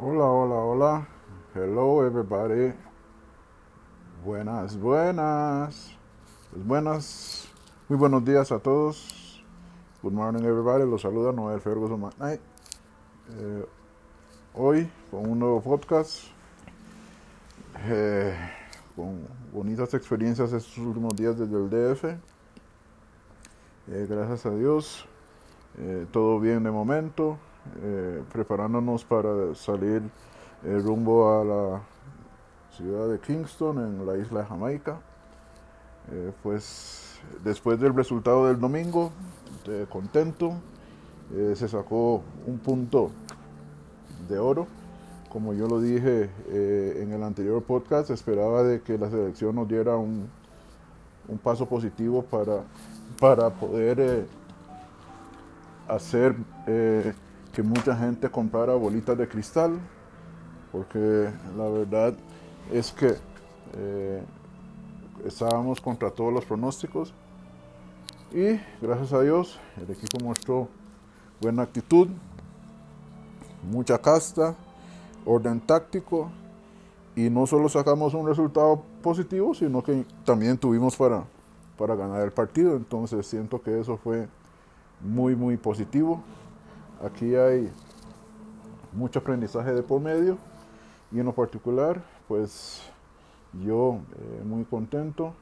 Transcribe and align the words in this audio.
Hola, 0.00 0.26
hola, 0.26 0.54
hola. 0.54 1.08
Hello, 1.56 2.06
everybody. 2.06 2.72
Buenas, 4.24 4.78
buenas. 4.78 5.98
Pues 6.52 6.64
buenas. 6.64 7.48
Muy 7.88 7.98
buenos 7.98 8.24
días 8.24 8.52
a 8.52 8.60
todos. 8.60 9.42
Good 10.00 10.12
morning, 10.12 10.44
everybody. 10.44 10.88
Los 10.88 11.02
saluda 11.02 11.32
Noel 11.32 11.60
Ferguson 11.60 12.00
McKnight. 12.00 12.40
Eh, 13.40 13.66
hoy 14.54 14.88
con 15.10 15.28
un 15.28 15.40
nuevo 15.40 15.60
podcast. 15.60 16.26
Eh, 17.86 18.36
con 18.94 19.26
bonitas 19.52 19.92
experiencias 19.94 20.52
estos 20.52 20.78
últimos 20.78 21.16
días 21.16 21.36
desde 21.36 21.56
el 21.56 21.68
DF. 21.68 22.04
Eh, 23.88 24.06
gracias 24.08 24.46
a 24.46 24.54
Dios. 24.54 25.08
Todo 26.12 26.38
bien 26.38 26.62
de 26.62 26.70
momento. 26.70 27.36
Eh, 27.82 28.22
preparándonos 28.32 29.04
para 29.04 29.54
salir 29.54 30.02
eh, 30.64 30.80
rumbo 30.82 31.40
a 31.40 31.44
la 31.44 31.80
ciudad 32.76 33.08
de 33.08 33.20
Kingston 33.20 33.78
en 33.78 34.06
la 34.06 34.16
isla 34.16 34.40
de 34.40 34.46
Jamaica. 34.46 34.98
Eh, 36.10 36.32
pues 36.42 37.20
después 37.44 37.78
del 37.78 37.94
resultado 37.94 38.46
del 38.46 38.58
domingo, 38.58 39.12
contento, 39.90 40.54
se 41.30 41.68
sacó 41.68 42.22
un 42.46 42.58
punto 42.58 43.10
de 44.28 44.38
oro. 44.38 44.66
Como 45.28 45.52
yo 45.52 45.68
lo 45.68 45.78
dije 45.78 46.30
en 46.48 47.12
el 47.12 47.22
anterior 47.22 47.62
podcast, 47.62 48.08
esperaba 48.08 48.62
de 48.62 48.80
que 48.80 48.96
la 48.96 49.10
selección 49.10 49.56
nos 49.56 49.68
diera 49.68 49.96
un, 49.96 50.26
un 51.28 51.38
paso 51.38 51.66
positivo 51.66 52.22
para, 52.22 52.62
para 53.20 53.50
poder 53.50 54.26
hacer 55.86 56.34
que 57.52 57.62
mucha 57.62 57.96
gente 57.96 58.30
comprara 58.30 58.74
bolitas 58.74 59.16
de 59.16 59.28
cristal, 59.28 59.78
porque 60.72 61.30
la 61.56 61.68
verdad 61.68 62.14
es 62.72 62.92
que 62.92 63.16
eh, 63.74 64.22
estábamos 65.24 65.80
contra 65.80 66.10
todos 66.10 66.32
los 66.32 66.44
pronósticos 66.44 67.12
y 68.32 68.60
gracias 68.80 69.12
a 69.12 69.22
Dios 69.22 69.58
el 69.76 69.90
equipo 69.90 70.22
mostró 70.22 70.68
buena 71.40 71.62
actitud, 71.62 72.08
mucha 73.70 73.98
casta, 73.98 74.54
orden 75.24 75.60
táctico 75.60 76.30
y 77.16 77.30
no 77.30 77.46
solo 77.46 77.68
sacamos 77.68 78.14
un 78.14 78.26
resultado 78.26 78.82
positivo, 79.02 79.54
sino 79.54 79.82
que 79.82 80.04
también 80.24 80.56
tuvimos 80.58 80.96
para, 80.96 81.24
para 81.76 81.96
ganar 81.96 82.22
el 82.22 82.32
partido, 82.32 82.76
entonces 82.76 83.26
siento 83.26 83.60
que 83.60 83.80
eso 83.80 83.96
fue 83.96 84.28
muy 85.00 85.34
muy 85.34 85.56
positivo. 85.56 86.22
Aquí 87.04 87.36
hay 87.36 87.70
mucho 88.92 89.20
aprendizaje 89.20 89.72
de 89.72 89.82
por 89.82 90.00
medio 90.00 90.36
y 91.12 91.20
en 91.20 91.26
lo 91.26 91.32
particular, 91.32 92.02
pues 92.26 92.82
yo 93.64 94.00
eh, 94.18 94.44
muy 94.44 94.64
contento, 94.64 95.32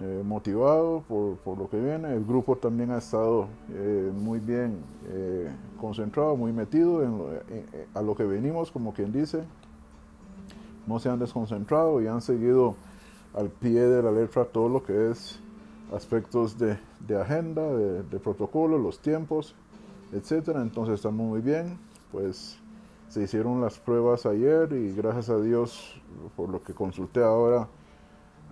eh, 0.00 0.22
motivado 0.24 1.04
por, 1.08 1.36
por, 1.36 1.58
lo 1.58 1.70
que 1.70 1.78
viene. 1.78 2.14
El 2.14 2.24
grupo 2.24 2.56
también 2.56 2.90
ha 2.90 2.98
estado 2.98 3.46
eh, 3.70 4.10
muy 4.14 4.40
bien 4.40 4.82
concentrado, 5.80 6.36
muy 6.36 6.52
metido 6.52 7.02
en 7.02 7.18
lo, 7.18 7.28
a 7.94 8.02
lo 8.02 8.14
que 8.14 8.24
venimos, 8.24 8.70
como 8.70 8.92
quien 8.92 9.12
dice. 9.12 9.44
No 10.86 10.98
se 10.98 11.08
han 11.08 11.18
desconcentrado 11.18 12.00
y 12.02 12.08
han 12.08 12.20
seguido 12.20 12.74
al 13.34 13.48
pie 13.48 13.80
de 13.80 14.02
la 14.02 14.10
letra 14.10 14.44
todo 14.44 14.68
lo 14.68 14.82
que 14.82 15.10
es 15.10 15.38
aspectos 15.94 16.58
de, 16.58 16.78
de 17.06 17.20
agenda, 17.20 17.62
de, 17.62 18.02
de, 18.02 18.18
protocolo, 18.18 18.78
los 18.78 18.98
tiempos, 18.98 19.54
etcétera. 20.12 20.62
Entonces 20.62 20.96
estamos 20.96 21.26
muy 21.26 21.40
bien. 21.40 21.78
Pues 22.10 22.58
se 23.08 23.22
hicieron 23.22 23.60
las 23.60 23.78
pruebas 23.78 24.26
ayer 24.26 24.72
y 24.72 24.94
gracias 24.94 25.30
a 25.30 25.40
Dios, 25.40 26.00
por 26.36 26.48
lo 26.48 26.62
que 26.62 26.74
consulté 26.74 27.22
ahora 27.22 27.68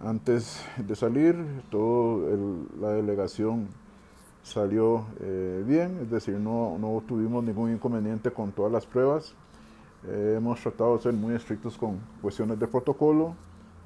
antes 0.02 0.64
de 0.78 0.96
salir, 0.96 1.36
toda 1.70 2.36
la 2.80 2.88
delegación 2.88 3.68
salió 4.42 5.04
eh, 5.20 5.62
bien, 5.66 5.98
es 6.02 6.10
decir, 6.10 6.36
no, 6.36 6.78
no, 6.78 7.02
tuvimos 7.06 7.44
ningún 7.44 7.72
inconveniente 7.72 8.30
con 8.30 8.52
todas 8.52 8.72
las 8.72 8.86
pruebas. 8.86 9.34
Eh, 10.06 10.36
hemos 10.38 10.58
tratado 10.60 10.96
de 10.96 11.02
ser 11.02 11.12
muy 11.12 11.34
estrictos 11.34 11.76
con 11.76 12.00
cuestiones 12.22 12.58
de 12.58 12.66
protocolo, 12.66 13.34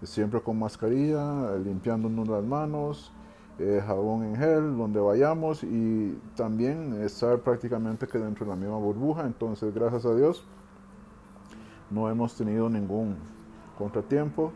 siempre 0.05 0.41
con 0.41 0.57
mascarilla, 0.57 1.57
limpiándonos 1.57 2.29
las 2.29 2.45
manos, 2.45 3.11
eh, 3.61 3.81
jabón 3.87 4.25
en 4.25 4.37
gel 4.37 4.77
donde 4.77 4.99
vayamos 4.99 5.63
y 5.63 6.19
también 6.35 7.01
estar 7.05 7.39
prácticamente 7.39 8.09
que 8.09 8.19
dentro 8.19 8.45
de 8.45 8.51
la 8.51 8.57
misma 8.57 8.79
burbuja. 8.79 9.27
Entonces, 9.27 9.73
gracias 9.73 10.05
a 10.07 10.15
Dios, 10.15 10.45
no 11.89 12.11
hemos 12.11 12.35
tenido 12.35 12.69
ningún 12.69 13.17
contratiempo. 13.79 14.53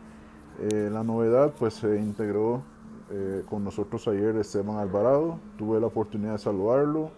Eh, 0.59 0.89
la 0.91 1.05
novedad, 1.05 1.53
pues 1.57 1.75
se 1.75 1.97
integró 1.97 2.61
eh, 3.09 3.43
con 3.49 3.63
nosotros 3.63 4.05
ayer 4.09 4.35
Esteban 4.35 4.75
Alvarado. 4.75 5.39
Tuve 5.57 5.79
la 5.79 5.87
oportunidad 5.87 6.33
de 6.33 6.39
saludarlo. 6.39 7.11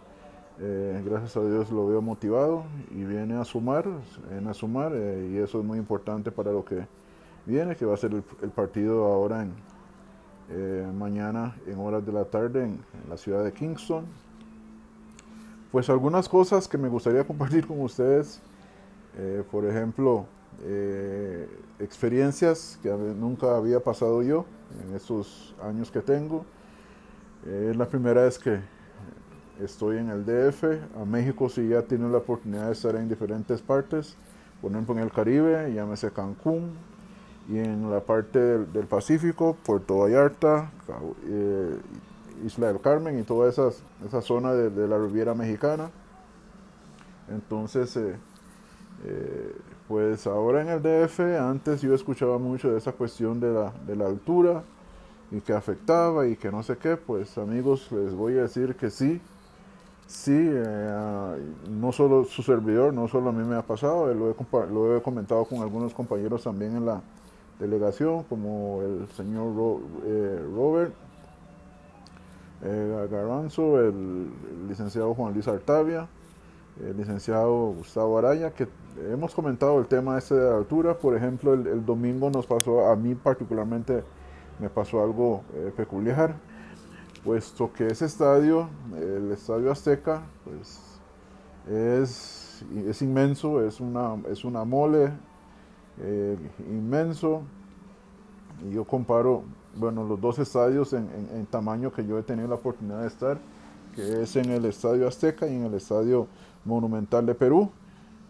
Gracias 0.60 1.36
a 1.38 1.44
Dios 1.44 1.72
lo 1.72 1.88
veo 1.88 2.04
motivado 2.04 2.66
y 2.92 3.04
viene 3.04 3.34
a 3.34 3.44
sumar, 3.44 3.84
viene 4.30 4.48
a 4.48 4.54
sumar 4.54 4.92
y 4.92 5.38
eso 5.38 5.58
es 5.58 5.66
muy 5.66 5.80
importante 5.80 6.30
para 6.30 6.52
lo 6.52 6.64
que 6.64 6.86
viene, 7.48 7.76
que 7.76 7.84
va 7.84 7.96
a 7.96 7.98
ser 7.98 8.12
el, 8.12 8.24
el 8.44 8.52
partido 8.52 9.06
ahora 9.06 9.42
en, 9.42 9.56
eh, 10.52 10.88
mañana 10.94 11.56
en 11.66 11.80
horas 11.80 12.06
de 12.06 12.12
la 12.12 12.26
tarde 12.26 12.64
en, 12.64 12.72
en, 12.72 13.10
la 13.10 13.18
ciudad 13.18 13.44
de 13.44 13.52
Kingston. 13.52 14.06
Pues 15.72 15.90
algunas 15.90 16.28
cosas 16.28 16.68
que 16.68 16.78
me 16.78 16.90
gustaría 16.90 17.24
compartir 17.28 17.66
con 17.66 17.82
ustedes, 17.82 18.42
eh, 19.18 19.44
por 19.50 19.66
ejemplo, 19.66 20.26
eh, 20.64 21.48
experiencias 21.80 22.78
que 22.84 22.90
nunca 22.90 23.56
había 23.56 23.80
pasado 23.80 24.22
yo 24.22 24.46
en 24.86 24.96
estos 24.96 25.56
años 25.64 25.90
que 25.90 26.02
tengo. 26.02 26.46
Eh, 27.46 27.70
es 27.72 27.78
la 27.78 27.88
primera 27.88 28.24
vez 28.24 28.38
que 28.38 28.60
estoy 29.60 29.98
en 29.98 30.10
el 30.10 30.26
DF. 30.26 30.64
A 31.00 31.06
México 31.06 31.50
sí 31.50 31.68
ya 31.70 31.82
tiene 31.82 32.10
la 32.10 32.20
oportunidad 32.20 32.68
de 32.68 32.74
estar 32.74 32.96
en 32.96 33.10
diferentes 33.10 33.62
partes, 33.62 34.16
por 34.62 34.72
ejemplo 34.72 34.96
en 34.96 35.02
el 35.02 35.12
Caribe, 35.12 35.74
llámese 35.74 36.12
Cancún, 36.12 36.74
y 37.50 37.58
en 37.58 37.90
la 37.90 38.00
parte 38.02 38.40
del, 38.40 38.72
del 38.72 38.86
Pacífico, 38.86 39.58
Puerto 39.64 40.00
Vallarta, 40.00 40.72
eh, 41.28 41.78
Isla 42.46 42.68
del 42.68 42.82
Carmen 42.82 43.20
y 43.20 43.24
toda 43.24 43.50
esa, 43.50 43.70
esa 44.06 44.22
zona 44.22 44.54
de, 44.54 44.70
de, 44.70 44.88
la 44.88 44.98
Riviera 44.98 45.34
Mexicana. 45.34 45.90
Entonces, 47.30 47.96
eh, 47.98 48.16
eh, 49.06 49.56
pues 49.88 50.28
ahora 50.28 50.62
en 50.62 50.70
el 50.70 50.82
DF, 50.82 51.20
antes 51.40 51.82
yo 51.82 51.94
escuchaba 51.94 52.38
mucho 52.38 52.72
de 52.72 52.78
esa 52.78 52.92
cuestión 52.92 53.40
de 53.40 53.52
la, 53.52 53.74
de 53.86 53.96
la 53.96 54.06
altura 54.06 54.64
y 55.32 55.42
que 55.42 55.54
afectaba 55.54 56.28
y 56.28 56.36
que 56.36 56.52
no 56.52 56.62
sé 56.64 56.78
qué, 56.78 56.98
pues 56.98 57.38
amigos, 57.38 57.92
les 57.92 58.14
voy 58.14 58.38
a 58.38 58.44
decir 58.44 58.76
que 58.76 58.90
sí, 58.90 59.22
sí, 60.08 60.36
eh, 60.36 61.38
no 61.70 61.92
solo 61.92 62.26
su 62.26 62.44
servidor, 62.44 62.94
no 62.94 63.08
solo 63.08 63.30
a 63.30 63.34
mí 63.34 63.44
me 63.44 63.56
ha 63.56 63.62
pasado, 63.62 64.14
lo 64.14 64.30
he, 64.30 64.68
lo 64.72 64.98
he 64.98 65.02
comentado 65.02 65.46
con 65.46 65.60
algunos 65.60 65.94
compañeros 65.94 66.44
también 66.44 66.76
en 66.76 66.86
la 66.86 67.02
delegación, 67.62 68.24
como 68.24 68.82
el 68.82 69.08
señor 69.10 69.54
eh, 70.04 70.44
Robert 70.54 70.94
eh, 72.64 73.08
Garanzo, 73.10 73.80
el, 73.80 74.30
licenciado 74.68 75.14
Juan 75.14 75.34
Luis 75.34 75.48
Artavia, 75.48 76.08
el 76.84 76.98
licenciado 76.98 77.74
Gustavo 77.74 78.18
Araya, 78.18 78.52
que 78.52 78.68
hemos 79.12 79.36
comentado 79.36 79.80
el 79.80 79.86
tema 79.86 80.18
este 80.18 80.36
de 80.36 80.50
la 80.50 80.58
altura. 80.58 80.98
Por 80.98 81.16
ejemplo, 81.16 81.54
el, 81.54 81.68
el 81.68 81.86
domingo 81.86 82.30
nos 82.30 82.48
pasó, 82.48 82.88
a 82.90 82.96
mí 82.96 83.14
particularmente 83.14 84.04
me 84.60 84.70
pasó 84.70 85.04
algo 85.04 85.44
eh, 85.54 85.72
peculiar, 85.76 86.36
puesto 87.24 87.72
que 87.72 87.88
ese 87.88 88.06
estadio, 88.06 88.70
el 88.98 89.32
Estadio 89.32 89.72
Azteca, 89.72 90.24
pues 90.44 90.80
es, 91.70 92.66
es 92.88 93.02
inmenso, 93.02 93.66
es 93.66 93.80
una, 93.80 94.18
es 94.30 94.44
una 94.44 94.64
mole 94.64 95.12
eh, 96.00 96.38
inmenso. 96.70 97.44
Y 98.64 98.72
yo 98.74 98.86
comparo, 98.86 99.44
bueno, 99.76 100.04
los 100.04 100.20
dos 100.20 100.38
estadios 100.40 100.94
en, 100.94 101.48
tamaño 101.50 101.92
que 101.92 102.06
yo 102.06 102.20
he 102.20 102.24
tenido 102.24 102.48
la 102.48 102.56
oportunidad 102.56 103.02
de 103.02 103.08
estar, 103.08 103.40
que 103.96 104.22
es 104.22 104.36
en 104.36 104.52
el 104.52 104.66
Estadio 104.66 105.08
Azteca 105.08 105.48
y 105.48 105.56
en 105.56 105.66
el 105.66 105.74
Estadio 105.74 106.28
Monumental 106.64 107.26
de 107.26 107.34
Perú, 107.34 107.72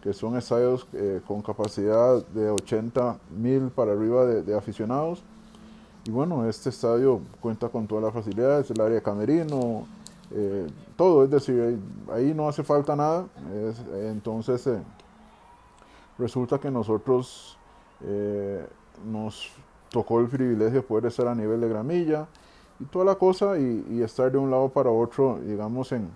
que 0.02 0.12
son 0.12 0.36
estadios 0.36 0.86
eh, 0.94 1.20
con 1.26 1.42
capacidad 1.42 2.24
de 2.28 2.50
80 2.50 3.18
mil 3.36 3.70
para 3.70 3.92
arriba 3.92 4.24
de, 4.24 4.56
aficionados. 4.56 5.22
Y 6.04 6.10
bueno, 6.10 6.48
este 6.48 6.70
estadio 6.70 7.20
cuenta 7.40 7.68
con 7.68 7.86
todas 7.86 8.02
las 8.02 8.12
facilidades, 8.12 8.68
el 8.70 8.80
área 8.80 8.96
de 8.96 9.02
camerino, 9.02 9.86
eh, 10.32 10.66
todo, 10.96 11.22
es 11.22 11.30
decir, 11.30 11.78
ahí, 12.12 12.34
no 12.34 12.48
hace 12.48 12.64
falta 12.64 12.96
nada. 12.96 13.26
Es, 13.54 13.80
entonces, 14.06 14.66
eh, 14.66 14.82
resulta 16.18 16.58
que 16.58 16.70
nosotros 16.70 17.56
nos 19.06 19.52
tocó 19.92 20.20
el 20.20 20.26
privilegio 20.26 20.80
de 20.80 20.82
poder 20.82 21.06
estar 21.06 21.28
a 21.28 21.34
nivel 21.34 21.60
de 21.60 21.68
gramilla 21.68 22.26
y 22.80 22.84
toda 22.86 23.04
la 23.04 23.14
cosa 23.14 23.58
y, 23.58 24.02
estar 24.02 24.32
de 24.32 24.38
un 24.38 24.50
lado 24.50 24.68
para 24.70 24.90
otro, 24.90 25.38
digamos, 25.38 25.92
en, 25.92 26.08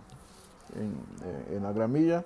eh, 0.75 1.56
en 1.56 1.62
la 1.62 1.73
gramilla. 1.73 2.25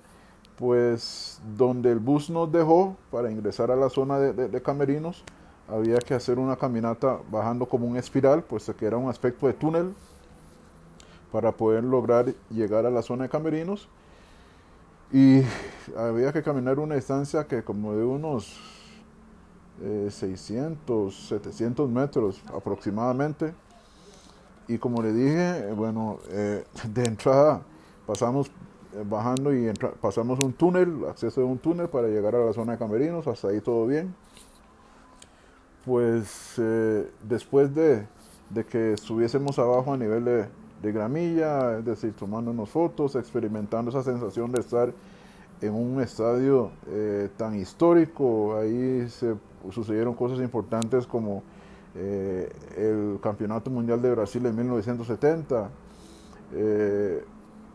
pues 0.57 1.41
donde 1.57 1.91
el 1.91 1.99
bus 1.99 2.29
nos 2.29 2.53
dejó 2.53 2.95
para 3.11 3.31
ingresar 3.31 3.71
a 3.71 3.77
la 3.77 3.89
zona 3.89 4.19
de, 4.19 4.63
camerinos, 4.63 5.25
había 5.67 5.97
que 5.99 6.13
hacer 6.13 6.39
una 6.39 6.55
caminata 6.57 7.19
bajando 7.31 7.65
como 7.65 7.87
un 7.87 7.97
espiral, 7.97 8.43
pues 8.43 8.71
que 8.79 8.85
era 8.85 8.99
un 8.99 9.09
aspecto 9.09 9.47
de 9.47 9.55
túnel 9.55 9.95
para 11.33 11.53
poder 11.53 11.83
lograr 11.85 12.27
llegar 12.51 12.85
a 12.85 12.91
la 12.91 13.01
zona 13.01 13.25
de 13.25 13.31
camerinos. 13.31 13.89
Y 15.13 15.43
había 15.97 16.31
que 16.31 16.43
caminar 16.43 16.79
una 16.79 16.95
distancia 16.95 17.47
que 17.47 17.63
como 17.65 17.95
de 17.95 18.05
unos 18.05 18.80
600, 20.11 21.33
eh, 21.33 21.39
700 21.39 21.89
metros 21.89 22.43
aproximadamente. 22.55 23.55
Y 24.69 24.79
como 24.79 25.03
le 25.03 25.13
dije, 25.13 25.73
bueno, 25.73 26.19
eh, 26.29 26.65
de 26.95 27.05
entrada 27.05 27.63
pasamos 28.07 28.51
eh, 28.93 29.05
bajando 29.09 29.55
y 29.55 29.73
pasamos 30.01 30.41
un 30.41 30.53
túnel, 30.53 31.05
acceso 31.09 31.41
de 31.41 31.47
un 31.47 31.59
túnel 31.59 31.89
para 31.89 32.09
llegar 32.09 32.35
a 32.35 32.45
la 32.45 32.53
zona 32.53 32.73
de 32.73 32.79
camerinos, 32.79 33.27
hasta 33.27 33.49
ahí 33.49 33.61
todo 33.61 33.87
bien. 33.87 34.15
Pues 35.85 36.55
eh, 36.59 37.11
después 37.23 37.75
de, 37.75 38.07
que 38.69 38.93
estuviésemos 38.93 39.59
abajo 39.59 39.93
a 39.93 39.97
nivel 39.97 40.25
de, 40.25 40.93
gramilla, 40.93 41.79
es 41.79 41.85
decir, 41.85 42.13
tomándonos 42.15 42.69
fotos, 42.71 43.15
experimentando 43.15 43.91
esa 43.91 44.03
sensación 44.03 44.51
de 44.51 44.61
estar 44.61 44.93
en 45.61 45.75
un 45.75 46.01
estadio 46.01 46.71
eh, 46.89 47.29
tan 47.37 47.59
histórico, 47.59 48.57
ahí 48.57 49.09
se 49.09 49.35
sucedieron 49.71 50.15
cosas 50.15 50.39
importantes 50.41 51.07
como 51.07 51.43
el 51.93 53.19
Campeonato 53.21 53.69
Mundial 53.69 54.01
de 54.01 54.13
Brasil 54.13 54.47
en 54.47 54.55
1970, 54.55 55.71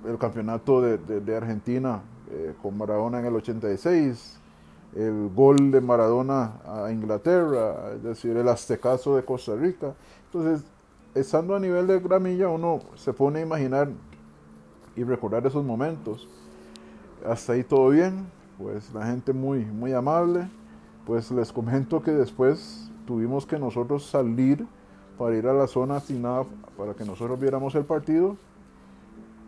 el 0.08 0.18
campeonato 0.18 0.82
de, 0.82 1.36
Argentina 1.36 2.02
eh, 2.32 2.54
con 2.62 2.78
Maradona 2.78 3.20
en 3.20 3.26
el 3.26 3.36
86, 3.36 4.40
el 4.96 5.30
gol 5.34 5.72
de 5.72 5.82
Maradona 5.82 6.54
a 6.66 6.92
Inglaterra, 6.92 7.94
es 7.96 8.04
decir, 8.04 8.38
el 8.38 8.48
aztecaso 8.48 9.16
de 9.16 9.26
Costa 9.26 9.56
Rica. 9.56 9.94
Entonces, 10.26 10.66
estando 11.14 11.56
a 11.56 11.60
nivel 11.60 11.88
de 11.88 12.00
gramilla, 12.00 12.48
uno 12.50 12.80
se 12.96 13.14
pone 13.14 13.40
a 13.40 13.42
imaginar 13.42 13.90
y 14.96 15.04
recordar 15.04 15.46
esos 15.46 15.66
momentos. 15.66 16.28
Hasta 17.28 17.54
ahí 17.54 17.64
todo 17.64 17.90
bien, 17.90 18.28
pues 18.58 18.94
la 18.94 19.06
gente 19.06 19.34
muy, 19.34 19.66
muy 19.66 19.94
amable. 19.94 20.48
Pues 21.06 21.32
les 21.32 21.52
comento 21.52 22.02
que 22.02 22.12
después 22.12 22.92
tuvimos 23.06 23.46
que 23.46 23.60
nosotros 23.60 24.06
salir 24.06 24.66
para 25.18 25.36
ir 25.36 25.48
a 25.48 25.54
la 25.54 25.68
zona 25.68 25.98
asignada 25.98 26.46
para 26.78 26.94
que 26.94 27.06
nosotros 27.06 27.40
viéramos 27.40 27.74
el 27.76 27.86
partido 27.86 28.36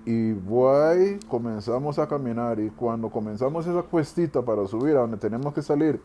y 0.05 0.31
voy, 0.31 1.19
comenzamos 1.27 1.99
a 1.99 2.07
caminar 2.07 2.59
y 2.59 2.69
cuando 2.69 3.09
comenzamos 3.09 3.67
esa 3.67 3.81
cuestita 3.81 4.41
para 4.41 4.65
subir 4.65 4.95
a 4.95 5.01
donde 5.01 5.17
tenemos 5.17 5.53
que 5.53 5.61
salir 5.61 5.99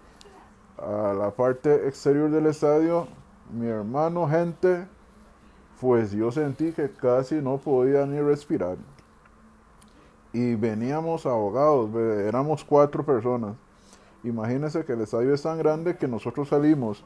a 0.76 1.12
la 1.12 1.30
parte 1.30 1.86
exterior 1.86 2.28
del 2.28 2.46
estadio, 2.46 3.06
mi 3.52 3.68
hermano, 3.68 4.26
gente, 4.26 4.88
pues 5.80 6.10
yo 6.10 6.32
sentí 6.32 6.72
que 6.72 6.90
casi 6.90 7.36
no 7.36 7.58
podía 7.58 8.04
ni 8.04 8.20
respirar. 8.20 8.76
Y 10.32 10.54
veníamos 10.54 11.26
ahogados, 11.26 11.94
éramos 11.94 12.64
cuatro 12.64 13.04
personas. 13.04 13.54
Imagínense 14.24 14.84
que 14.84 14.92
el 14.92 15.00
estadio 15.00 15.34
es 15.34 15.42
tan 15.42 15.58
grande 15.58 15.96
que 15.96 16.08
nosotros 16.08 16.48
salimos 16.48 17.04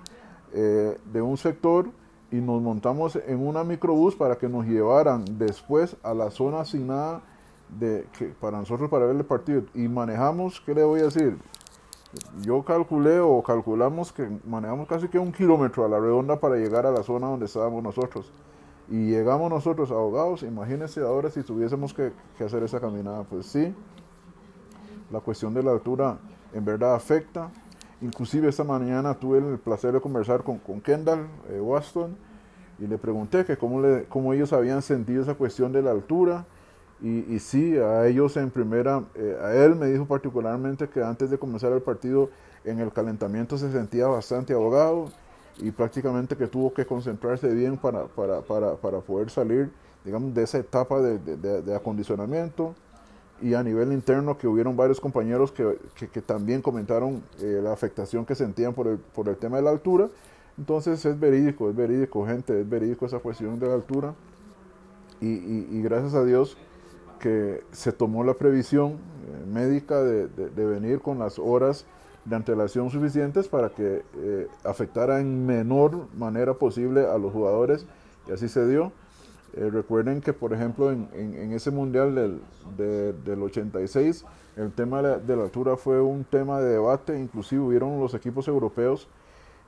eh, 0.53 0.97
de 1.13 1.23
un 1.23 1.37
sector 1.37 1.89
y 2.31 2.37
nos 2.37 2.61
montamos 2.61 3.17
en 3.17 3.47
una 3.47 3.65
microbús 3.65 4.15
para 4.15 4.37
que 4.37 4.49
nos 4.49 4.67
llevaran 4.67 5.25
después 5.39 5.97
a 6.03 6.13
la 6.13 6.31
zona 6.31 6.61
asignada 6.61 7.23
de, 7.69 8.07
que, 8.17 8.27
para 8.27 8.59
nosotros 8.59 8.91
para 8.91 9.07
ver 9.07 9.17
el 9.17 9.25
partido. 9.25 9.63
Y 9.75 9.89
manejamos, 9.89 10.61
¿qué 10.61 10.75
le 10.75 10.85
voy 10.85 11.01
a 11.01 11.05
decir? 11.05 11.39
Yo 12.43 12.65
calculé 12.65 13.21
o 13.21 13.43
calculamos 13.43 14.13
que 14.13 14.29
manejamos 14.45 14.89
casi 14.89 15.09
que 15.09 15.19
un 15.19 15.33
kilómetro 15.33 15.85
a 15.85 15.89
la 15.89 15.99
redonda 15.99 16.39
para 16.39 16.57
llegar 16.57 16.87
a 16.87 16.91
la 16.91 17.03
zona 17.03 17.29
donde 17.29 17.47
estábamos 17.47 17.83
nosotros. 17.83 18.31
Y 18.89 19.11
llegamos 19.11 19.51
nosotros 19.51 19.91
ahogados, 19.91 20.43
imagínense 20.43 21.01
ahora 21.01 21.29
si 21.31 21.43
tuviésemos 21.43 21.93
que, 21.93 22.13
hacer 22.45 22.63
esa 22.63 22.81
caminada. 22.81 23.25
Pues 23.25 23.47
sí, 23.47 23.75
la 25.11 25.21
cuestión 25.21 25.53
de 25.55 25.63
la 25.63 25.73
altura 25.73 26.19
en 26.53 26.65
verdad 26.65 26.95
afecta. 26.95 27.51
Inclusive 28.01 28.49
esta 28.49 28.63
mañana 28.63 29.15
tuve 29.15 29.39
el 29.39 29.59
placer 29.59 29.93
de 29.93 30.01
conversar 30.01 30.45
con, 30.45 30.59
con 30.59 30.81
Kendall 30.81 31.27
eh, 31.49 31.61
Waston 31.61 32.17
y 32.79 32.87
le 32.87 32.99
pregunté 32.99 33.45
que 33.45 33.57
cómo, 33.57 33.81
le, 33.81 34.05
cómo 34.05 34.33
ellos 34.35 34.53
habían 34.53 34.83
sentido 34.83 35.23
esa 35.23 35.35
cuestión 35.35 35.73
de 35.73 35.83
la 35.83 35.91
altura. 35.91 36.45
Y, 37.01 37.35
y 37.35 37.39
sí, 37.41 37.77
a 37.77 38.07
ellos 38.07 38.37
en 38.37 38.51
primera, 38.51 39.03
eh, 39.15 39.37
a 39.43 39.55
él 39.55 39.75
me 39.75 39.87
dijo 39.87 40.07
particularmente 40.07 40.89
que 40.89 41.03
antes 41.03 41.31
de 41.31 41.39
comenzar 41.39 41.73
el 41.73 41.83
partido 41.83 42.31
en 42.65 42.79
el 42.79 42.93
calentamiento 42.93 43.59
se 43.59 43.73
sentía 43.73 44.07
bastante 44.07 44.53
ahogado 44.53 45.09
y 45.59 45.71
prácticamente 45.71 46.37
que 46.37 46.47
tuvo 46.47 46.73
que 46.73 46.85
concentrarse 46.85 47.49
bien 47.53 47.77
para, 47.77 48.07
para, 48.07 48.41
para, 48.41 48.75
para 48.77 49.01
poder 49.01 49.31
salir, 49.31 49.71
digamos, 50.05 50.35
de 50.35 50.43
esa 50.43 50.59
etapa 50.59 51.01
de, 51.01 51.19
de, 51.19 51.63
de, 51.63 51.75
acondicionamiento. 51.75 52.75
Y 53.43 53.53
a 53.53 53.63
nivel 53.63 53.93
interno 53.93 54.39
que 54.39 54.49
hubieron 54.49 54.77
varios 54.77 54.99
compañeros 54.99 55.53
que, 55.53 55.79
que, 55.95 56.09
que 56.09 56.23
también 56.23 56.63
comentaron 56.63 57.23
eh, 57.41 57.61
la 57.63 57.73
afectación 57.73 58.25
que 58.25 58.35
sentían 58.35 58.73
por 58.73 58.87
el, 58.87 58.99
por 58.99 59.29
el 59.29 59.37
tema 59.37 59.59
de 59.59 59.63
la 59.63 59.71
altura 59.71 60.09
entonces 60.59 61.05
es 61.05 61.21
verídico, 61.21 61.69
es 61.69 61.77
verídico, 61.77 62.27
gente, 62.27 62.61
es 62.61 62.69
verídico 62.69 63.07
esa 63.07 63.19
cuestión 63.19 63.59
de 63.59 63.69
la 63.69 63.75
altura. 63.75 64.15
Y, 65.21 65.81
gracias 65.83 66.15
a 66.15 66.25
Dios 66.25 66.57
que 67.21 67.63
se 67.73 67.93
tomó 67.93 68.23
la 68.23 68.35
previsión 68.35 68.93
eh, 68.93 69.47
médica 69.51 70.03
de, 70.03 70.27
venir 70.67 71.01
con 71.01 71.19
las 71.19 71.39
horas 71.39 71.87
de 72.27 72.37
antelación 72.37 72.91
suficientes 72.91 73.49
para 73.49 73.71
que 73.71 74.03
eh, 74.17 74.49
afectara 74.65 75.21
en 75.21 75.47
menor 75.47 76.09
manera 76.17 76.55
posible 76.55 77.07
a 77.07 77.17
los 77.19 77.33
jugadores 77.33 77.87
y 78.29 78.33
así 78.33 78.49
se 78.49 78.67
dio. 78.67 78.93
Eh, 79.55 79.71
recuerden 79.73 80.21
que, 80.21 80.33
por 80.33 80.53
ejemplo, 80.53 80.91
en, 80.93 81.53
ese 81.53 81.71
mundial 81.71 82.15
del, 82.15 82.43
del 83.25 83.43
86, 83.43 84.25
el 84.57 84.73
tema 84.73 85.01
de 85.01 85.03
la, 85.03 85.19
de 85.19 85.35
altura 85.35 85.77
fue 85.77 86.01
un 86.01 86.25
tema 86.25 86.61
de 86.61 86.73
debate, 86.73 87.19
inclusive 87.19 87.63
hubieron 87.63 87.99
los 88.01 88.13
equipos 88.15 88.49
europeos 88.49 89.09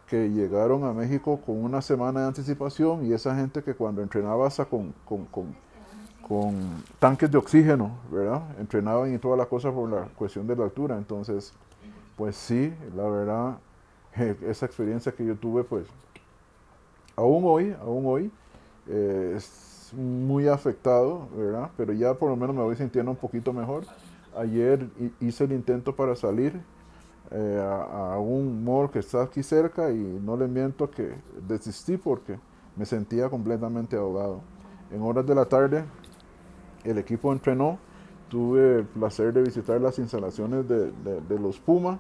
que 0.09 0.31
llegaron 0.31 0.85
a 0.85 0.93
México 0.93 1.41
con 1.45 1.63
una 1.63 1.83
semana 1.83 2.21
de 2.21 2.27
anticipación 2.27 3.07
y 3.07 3.13
esa 3.13 3.37
gente 3.37 3.63
que 3.63 3.75
cuando 3.75 4.03
entrenaba 4.03 4.47
hasta 4.47 4.65
con, 4.65 4.95
con, 5.05 5.57
tanques 6.99 7.31
de 7.31 7.39
oxígeno, 7.39 7.93
¿verdad? 8.11 8.43
Entrenaban 8.59 9.15
y 9.15 9.19
toda 9.19 9.37
la 9.37 9.47
cosa 9.47 9.73
por 9.73 9.89
la 9.89 10.09
cuestión 10.17 10.47
de 10.47 10.57
la 10.57 10.65
altura. 10.65 10.97
Entonces, 10.99 11.55
pues 12.19 12.37
sí, 12.37 12.75
la 12.95 13.09
verdad, 13.09 13.59
esa 14.43 14.67
experiencia 14.67 15.13
que 15.13 15.25
yo 15.25 15.37
tuve, 15.37 15.65
pues, 15.65 15.87
aún 17.17 17.45
hoy, 17.47 17.75
aún 17.81 18.05
hoy, 18.05 18.31
eh, 18.89 19.35
es 19.37 19.93
muy 19.95 20.49
afectado, 20.49 21.29
¿verdad? 21.35 21.71
Pero 21.77 21.93
ya 21.93 22.13
por 22.15 22.29
lo 22.29 22.37
menos 22.37 22.55
me 22.55 22.63
voy 22.63 22.77
sintiendo 22.77 23.11
un 23.11 23.17
poquito 23.17 23.53
mejor. 23.53 23.85
Ayer 24.37 24.87
hice 25.21 25.45
el 25.45 25.53
intento 25.53 25.95
para 25.95 26.15
salir 26.15 26.61
eh, 27.31 27.63
a, 27.63 28.19
un 28.19 28.65
mall 28.65 28.91
que 28.91 28.99
está 28.99 29.23
aquí 29.23 29.43
cerca 29.43 29.91
y 29.91 29.97
no 29.97 30.37
le 30.37 30.49
miento 30.49 30.91
que 30.91 31.15
desistí 31.47 31.97
porque 31.97 32.39
me 32.77 32.85
sentía 32.85 33.29
completamente 33.29 33.97
ahogado. 33.97 34.41
En 34.91 35.03
horas 35.03 35.27
de 35.27 35.35
la 35.35 35.45
tarde 35.45 35.85
el 36.85 36.99
equipo 36.99 37.33
entrenó, 37.33 37.79
tuve 38.29 38.79
el 38.79 38.85
placer 38.85 39.33
de 39.33 39.43
visitar 39.43 39.81
las 39.81 39.99
instalaciones 39.99 40.67
de, 40.69 41.39
los 41.39 41.59
Puma 41.59 41.99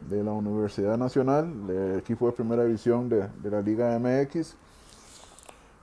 de 0.00 0.22
la 0.22 0.32
Universidad 0.32 0.96
Nacional, 0.96 1.52
el 1.68 1.98
equipo 1.98 2.26
de 2.26 2.32
primera 2.32 2.64
división 2.64 3.08
de, 3.08 3.28
la 3.50 3.60
Liga 3.60 3.98
MX. 3.98 4.56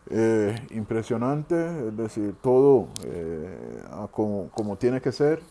Eh, 0.07 0.55
impresionante, 0.69 1.87
es 1.87 1.97
decir, 1.97 2.35
todo 2.39 2.89
eh, 3.03 3.81
como, 4.11 4.49
como 4.51 4.75
tiene 4.77 5.01
que 5.01 5.11
ser 5.11 5.41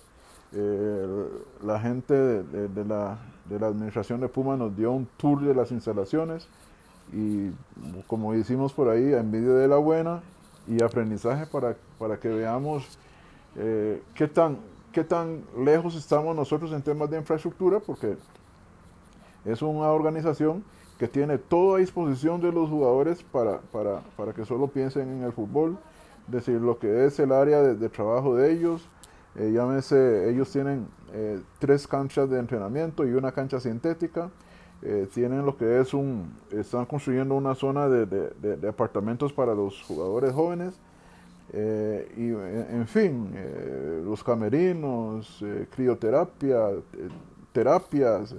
eh, 0.53 1.27
la 1.61 1.81
gente 1.81 2.15
de, 2.15 2.85
la, 2.85 3.19
de, 3.47 3.59
la, 3.59 3.67
administración 3.67 4.21
de 4.21 4.29
Puma 4.29 4.57
nos 4.57 4.77
dio 4.77 4.93
un 4.93 5.09
tour 5.17 5.43
de 5.43 5.57
las 5.57 5.73
instalaciones 5.73 6.47
y 7.13 7.51
como 8.07 8.33
hicimos 8.33 8.73
por 8.73 8.89
ahí, 8.89 9.13
envidia 9.13 9.55
de 9.55 9.67
la 9.67 9.77
buena 9.79 10.23
y 10.69 10.81
aprendizaje 10.85 11.47
para, 11.47 11.77
para 11.99 12.21
que 12.21 12.29
veamos 12.29 12.97
qué, 13.57 14.29
tan, 14.33 14.59
qué 14.93 15.03
tan 15.03 15.43
lejos 15.59 15.97
estamos 15.97 16.35
nosotros 16.37 16.73
en 16.73 16.81
temas 16.81 17.11
de 17.11 17.19
infraestructura, 17.19 17.81
porque 17.81 18.17
es 19.45 19.63
una 19.63 19.91
organización 19.91 20.65
que 20.99 21.09
tiene 21.09 21.39
toda 21.39 21.79
disposición 21.79 22.41
de 22.41 22.53
los 22.53 22.71
jugadores 22.71 23.23
para, 23.23 23.59
para, 23.59 24.01
para 24.17 24.33
que 24.33 24.45
solo 24.45 24.69
piensen 24.69 25.09
en 25.09 25.23
el 25.23 25.33
fútbol, 25.33 25.77
decir, 26.29 26.61
lo 26.61 26.79
que 26.79 27.07
es 27.07 27.19
el 27.19 27.33
área 27.33 27.61
de 27.63 27.89
trabajo 27.89 28.37
de 28.37 28.53
ellos, 28.53 28.89
eh, 29.37 29.51
llámese, 29.53 30.31
ellos 30.31 30.51
tienen 30.51 30.87
eh, 31.13 31.41
tres 31.59 31.89
canchas 31.89 32.31
de 32.31 32.39
entrenamiento 32.39 33.07
y 33.07 33.13
una 33.13 33.33
cancha 33.33 33.59
sintética. 33.61 34.31
Eh, 34.83 35.09
tienen 35.13 35.47
lo 35.47 35.57
que 35.57 35.81
es 35.81 35.95
un, 35.95 36.35
están 36.51 36.85
construyendo 36.85 37.35
una 37.35 37.55
zona 37.55 37.89
de, 37.89 38.07
de, 38.07 38.69
apartamentos 38.69 39.33
para 39.33 39.55
los 39.55 39.83
jugadores 39.83 40.33
jóvenes. 40.33 40.79
y 42.17 42.31
en 42.31 42.87
fin, 42.87 43.35
los 44.05 44.23
camerinos, 44.25 45.43
crioterapia, 45.71 46.71
terapias, 47.53 48.35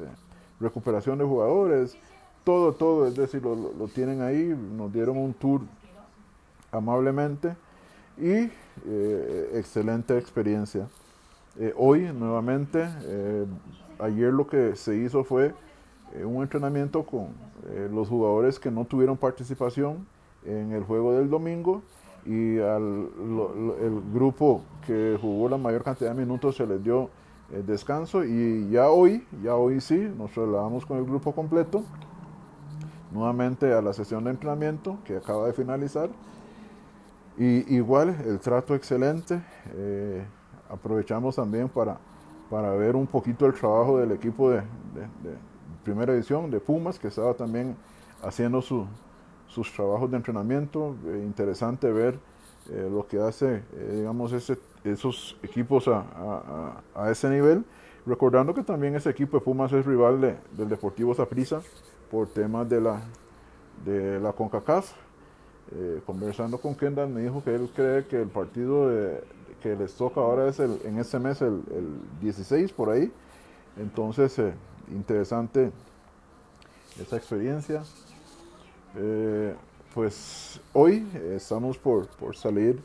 recuperación 0.59 1.17
de 1.17 1.25
jugadores, 1.25 1.97
todo, 2.43 2.73
todo, 2.73 3.07
es 3.07 3.15
decir, 3.15 3.41
lo, 3.41 3.55
lo, 3.55 3.87
tienen 3.87 4.21
ahí, 4.21 4.55
nos 4.77 4.93
dieron 4.93 5.17
un 5.17 5.33
tour 5.33 5.61
amablemente 6.71 7.55
y 8.17 8.49
excelente 9.53 10.17
experiencia. 10.17 10.87
hoy 11.75 12.01
nuevamente, 12.13 12.87
ayer 13.99 14.31
lo 14.31 14.45
que 14.47 14.75
se 14.75 14.95
hizo 14.97 15.23
fue 15.23 15.53
un 16.23 16.43
entrenamiento 16.43 17.03
con 17.03 17.29
los 17.91 18.09
jugadores 18.09 18.59
que 18.59 18.69
no 18.69 18.85
tuvieron 18.85 19.17
participación 19.17 20.05
en 20.45 20.71
el 20.71 20.83
juego 20.83 21.13
del 21.13 21.29
domingo 21.29 21.81
y 22.25 22.59
al 22.59 23.09
el 23.81 24.01
grupo 24.13 24.63
que 24.85 25.17
jugó 25.19 25.49
la 25.49 25.57
mayor 25.57 25.83
cantidad 25.83 26.11
de 26.13 26.19
minutos 26.19 26.55
se 26.55 26.65
les 26.65 26.83
dio 26.83 27.09
el 27.51 27.59
eh, 27.59 27.63
descanso 27.63 28.23
y 28.23 28.69
ya 28.69 28.89
hoy, 28.89 29.25
ya 29.43 29.55
hoy 29.55 29.81
sí, 29.81 30.11
nos 30.17 30.31
trasladamos 30.31 30.85
con 30.85 30.97
el 30.97 31.05
grupo 31.05 31.33
completo 31.33 31.83
nuevamente 33.11 33.73
a 33.73 33.81
la 33.81 33.93
sesión 33.93 34.23
de 34.23 34.31
entrenamiento 34.31 34.97
que 35.05 35.17
acaba 35.17 35.47
de 35.47 35.53
finalizar 35.53 36.09
y 37.37 37.75
igual 37.75 38.09
el 38.25 38.39
trato 38.39 38.75
excelente 38.75 39.41
eh, 39.73 40.25
aprovechamos 40.69 41.35
también 41.35 41.69
para, 41.69 41.97
para 42.49 42.71
ver 42.71 42.95
un 42.95 43.07
poquito 43.07 43.45
el 43.45 43.53
trabajo 43.53 43.97
del 43.99 44.11
equipo 44.11 44.49
de, 44.49 44.61
primera 45.83 46.13
edición 46.13 46.49
de 46.49 46.59
Pumas 46.59 46.97
que 46.97 47.09
estaba 47.09 47.33
también 47.33 47.75
haciendo 48.23 48.61
su, 48.61 48.85
sus 49.47 49.71
trabajos 49.71 50.09
de 50.09 50.17
entrenamiento. 50.17 50.95
Eh, 51.05 51.23
interesante 51.25 51.91
ver 51.91 52.19
eh, 52.71 52.89
lo 52.91 53.07
que 53.07 53.19
hace, 53.19 53.63
eh, 53.73 53.91
digamos, 53.97 54.31
ese, 54.31 54.57
esos 54.83 55.37
equipos 55.43 55.87
a, 55.87 56.81
a, 56.95 57.11
ese 57.11 57.29
nivel. 57.29 57.63
Recordando 58.05 58.53
que 58.53 58.63
también 58.63 58.95
ese 58.95 59.09
equipo 59.09 59.37
de 59.37 59.43
Pumas 59.43 59.71
es 59.73 59.85
rival 59.85 60.21
de, 60.21 60.35
del 60.57 60.69
Deportivo 60.69 61.13
Saprissa 61.13 61.61
por 62.09 62.27
temas 62.27 62.67
de 62.69 62.81
la, 62.81 63.01
de 63.83 64.19
la 64.19 64.31
CONCACAF. 64.31 64.93
conversando 66.05 66.59
con 66.59 66.75
Kendall 66.75 67.09
me 67.09 67.21
dijo 67.21 67.43
que 67.43 67.55
él 67.55 67.69
cree 67.75 68.05
que 68.05 68.21
el 68.21 68.29
partido 68.29 68.89
que 69.61 69.75
les 69.75 69.95
toca 69.95 70.21
ahora 70.21 70.47
es 70.47 70.59
el, 70.59 70.79
en 70.85 70.99
este 70.99 71.17
mes 71.17 71.41
el, 71.41 71.63
el 71.71 71.99
16 72.21 72.71
por 72.73 72.89
ahí. 72.89 73.11
Entonces, 73.77 74.39
interesante 74.91 75.71
esa 76.99 77.17
experiencia. 77.17 77.83
Eh, 79.95 80.01
pues 80.01 80.59
hoy 80.73 81.07
estamos 81.31 81.77
por, 81.77 82.07
por 82.07 82.35
salir 82.35 82.81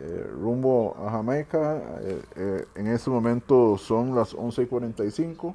eh, 0.00 0.26
rumbo 0.40 0.96
a 0.98 1.10
Jamaica. 1.10 1.82
Eh, 2.00 2.64
en 2.74 2.86
este 2.86 3.10
momento 3.10 3.76
son 3.78 4.14
las 4.14 4.34
11:45 4.34 5.54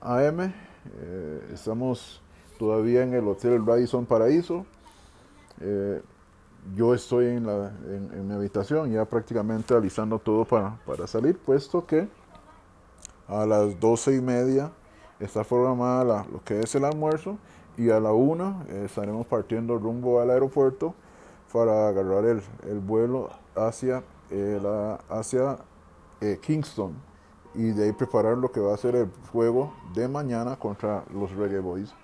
am. 0.00 0.52
estamos 1.52 2.20
todavía 2.58 3.02
en 3.02 3.14
el 3.14 3.26
Hotel 3.28 3.64
Radisson 3.64 4.04
Paraíso. 4.04 4.66
yo 6.74 6.94
estoy 6.94 7.26
en, 7.26 7.46
la, 7.46 7.70
mi 8.24 8.34
habitación 8.34 8.90
ya 8.90 9.04
prácticamente 9.04 9.74
alisando 9.74 10.18
todo 10.18 10.44
para, 10.44 10.76
para 10.84 11.06
salir, 11.06 11.38
puesto 11.38 11.86
que 11.86 12.08
a 13.28 13.46
las 13.46 13.78
12 13.78 14.16
y 14.16 14.20
media 14.20 14.70
está 15.20 15.44
programada 15.44 16.26
lo 16.30 16.42
que 16.42 16.60
es 16.60 16.74
el 16.74 16.84
almuerzo 16.84 17.38
y 17.76 17.90
a 17.90 18.00
la 18.00 18.12
una 18.12 18.64
eh, 18.68 18.84
estaremos 18.86 19.26
partiendo 19.26 19.78
rumbo 19.78 20.20
al 20.20 20.30
aeropuerto 20.30 20.94
para 21.52 21.88
agarrar 21.88 22.24
el, 22.24 22.42
el 22.68 22.80
vuelo 22.80 23.30
hacia, 23.54 24.02
eh, 24.30 24.58
la, 24.62 25.00
hacia 25.08 25.58
eh, 26.20 26.38
Kingston 26.42 26.94
y 27.54 27.70
de 27.70 27.84
ahí 27.84 27.92
preparar 27.92 28.36
lo 28.36 28.50
que 28.50 28.60
va 28.60 28.74
a 28.74 28.76
ser 28.76 28.96
el 28.96 29.10
juego 29.32 29.72
de 29.94 30.08
mañana 30.08 30.56
contra 30.56 31.04
los 31.14 31.30
Reggae 31.34 31.60
Boys. 31.60 31.94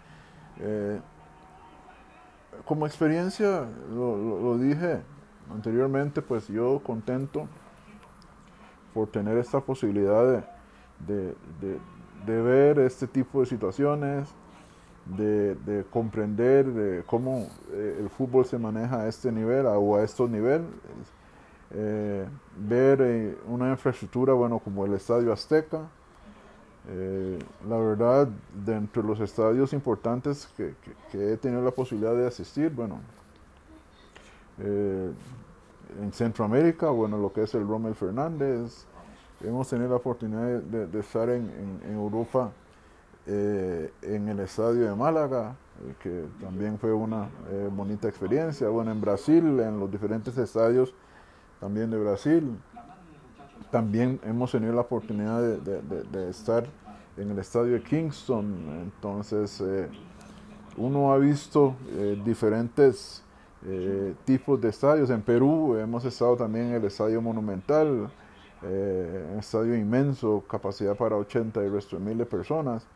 como 2.65 2.87
experiencia, 2.87 3.67
lo, 3.91 4.57
dije 4.57 5.03
anteriormente, 5.53 6.23
pues 6.23 6.49
yo 6.49 6.81
contento 6.83 7.47
por 8.95 9.09
tener 9.09 9.37
esta 9.37 9.61
posibilidad 9.61 10.43
de, 11.07 11.35
de, 11.61 11.79
de 12.25 12.43
ver 12.43 12.79
este 12.79 13.07
tipo 13.07 13.41
de 13.41 13.47
situaciones, 13.47 14.29
de, 15.07 15.85
comprender 15.91 16.67
de 16.67 17.03
cómo 17.05 17.49
eh, 17.73 17.99
el 18.01 18.09
fútbol 18.09 18.45
se 18.45 18.59
maneja 18.59 19.03
a 19.03 19.09
este 19.09 19.33
nivel 19.33 19.67
o 19.67 19.97
a 19.97 20.03
estos 20.03 20.31
niveles. 20.31 20.67
Eh, 21.75 22.27
ver 22.57 23.01
eh, 23.01 23.39
una 23.47 23.71
infraestructura 23.71 24.35
bueno 24.35 24.59
como 24.59 24.85
el 24.85 24.93
Estadio 24.95 25.33
Azteca. 25.33 25.89
la 27.69 27.77
verdad, 27.77 28.29
dentro 28.65 29.03
de 29.03 29.09
los 29.09 29.21
estadios 29.21 29.73
importantes 29.73 30.49
que, 30.57 30.75
he 31.13 31.37
tenido 31.37 31.63
la 31.63 31.71
posibilidad 31.71 32.15
de 32.15 32.27
asistir, 32.27 32.71
bueno, 32.71 33.01
en 34.59 36.13
Centroamérica, 36.13 36.91
bueno, 36.91 37.19
lo 37.19 37.33
que 37.33 37.45
es 37.45 37.55
el 37.55 37.67
Rommel 37.67 37.95
Fernández, 37.95 38.87
hemos 39.43 39.69
tenido 39.69 39.91
la 39.91 39.97
oportunidad 39.97 40.61
de, 40.61 40.99
estar 41.01 41.31
en 41.31 41.81
Europa 41.89 42.53
eh, 43.25 43.93
en 44.03 44.29
el 44.29 44.41
estadio 44.41 44.89
de 44.89 44.97
Málaga, 44.97 45.55
eh, 45.87 45.95
que 46.03 46.25
también 46.41 46.77
fue 46.77 46.93
una 46.93 47.29
eh, 47.51 47.69
bonita 47.71 48.09
experiencia. 48.09 48.69
Bueno, 48.69 48.91
en 48.91 49.01
Brasil, 49.01 49.61
en 49.61 49.79
los 49.79 49.89
diferentes 49.89 50.37
estadios 50.37 50.93
también 51.61 51.89
de 51.93 51.99
Brasil. 51.99 52.59
También 53.71 54.19
hemos 54.25 54.51
tenido 54.51 54.73
la 54.73 54.81
oportunidad 54.81 55.41
de, 55.41 56.29
estar 56.29 56.65
en 57.17 57.31
el 57.31 57.39
estadio 57.39 57.75
de 57.75 57.83
Kingston. 57.83 58.83
Entonces, 58.83 59.63
uno 60.77 61.13
ha 61.13 61.19
visto 61.19 61.77
diferentes 62.25 63.23
tipos 64.25 64.61
de 64.61 64.69
estadios. 64.69 65.09
En 65.09 65.23
Perú 65.23 65.77
hemos 65.77 66.05
estado 66.05 66.37
también 66.37 66.67
en 66.67 66.75
el 66.75 66.85
estadio 66.85 67.23
Monumental, 67.23 68.11
un 68.63 69.39
estadio 69.39 69.75
inmenso, 69.75 70.45
capacidad 70.47 70.95
para 70.95 71.17
80 71.17 71.65
y 71.65 71.69
resto 71.69 71.97
de 71.97 72.03
miles 72.03 72.19
de 72.19 72.27
personas. 72.27 72.87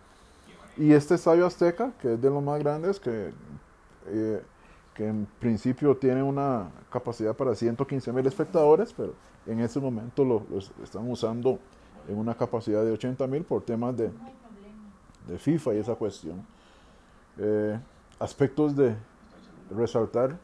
Y 0.78 0.92
este 0.92 1.14
estadio 1.14 1.46
Azteca, 1.46 1.92
que 2.00 2.14
es 2.14 2.20
de 2.20 2.28
los 2.28 2.42
más 2.42 2.58
grandes, 2.58 3.00
que, 3.00 3.32
eh, 4.08 4.42
que 4.94 5.08
en 5.08 5.26
principio 5.40 5.96
tiene 5.96 6.22
una 6.22 6.70
capacidad 6.90 7.34
para 7.34 7.54
115 7.54 8.12
mil 8.12 8.26
espectadores, 8.26 8.92
pero 8.92 9.14
en 9.46 9.60
este 9.60 9.80
momento 9.80 10.24
lo, 10.24 10.42
están 10.82 11.10
usando 11.10 11.58
en 12.06 12.18
una 12.18 12.34
capacidad 12.34 12.84
de 12.84 12.92
80 12.92 13.26
mil 13.26 13.42
por 13.42 13.62
temas 13.62 13.96
de, 13.96 14.10
de, 15.26 15.38
FIFA 15.38 15.74
y 15.74 15.78
esa 15.78 15.94
cuestión. 15.94 16.46
Eh, 17.38 17.78
aspectos 18.18 18.76
de 18.76 18.94
resaltar 19.70 20.36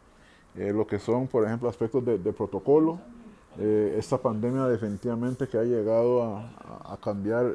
eh, 0.57 0.73
lo 0.73 0.87
que 0.87 0.99
son, 0.99 1.27
por 1.27 1.45
ejemplo, 1.45 1.69
aspectos 1.69 2.05
de, 2.05 2.33
protocolo. 2.33 2.99
esta 3.59 4.17
pandemia 4.17 4.65
definitivamente 4.65 5.47
que 5.47 5.59
ha 5.59 5.63
llegado 5.63 6.23
a, 6.23 6.95
a 6.95 6.97
cambiar 6.97 7.55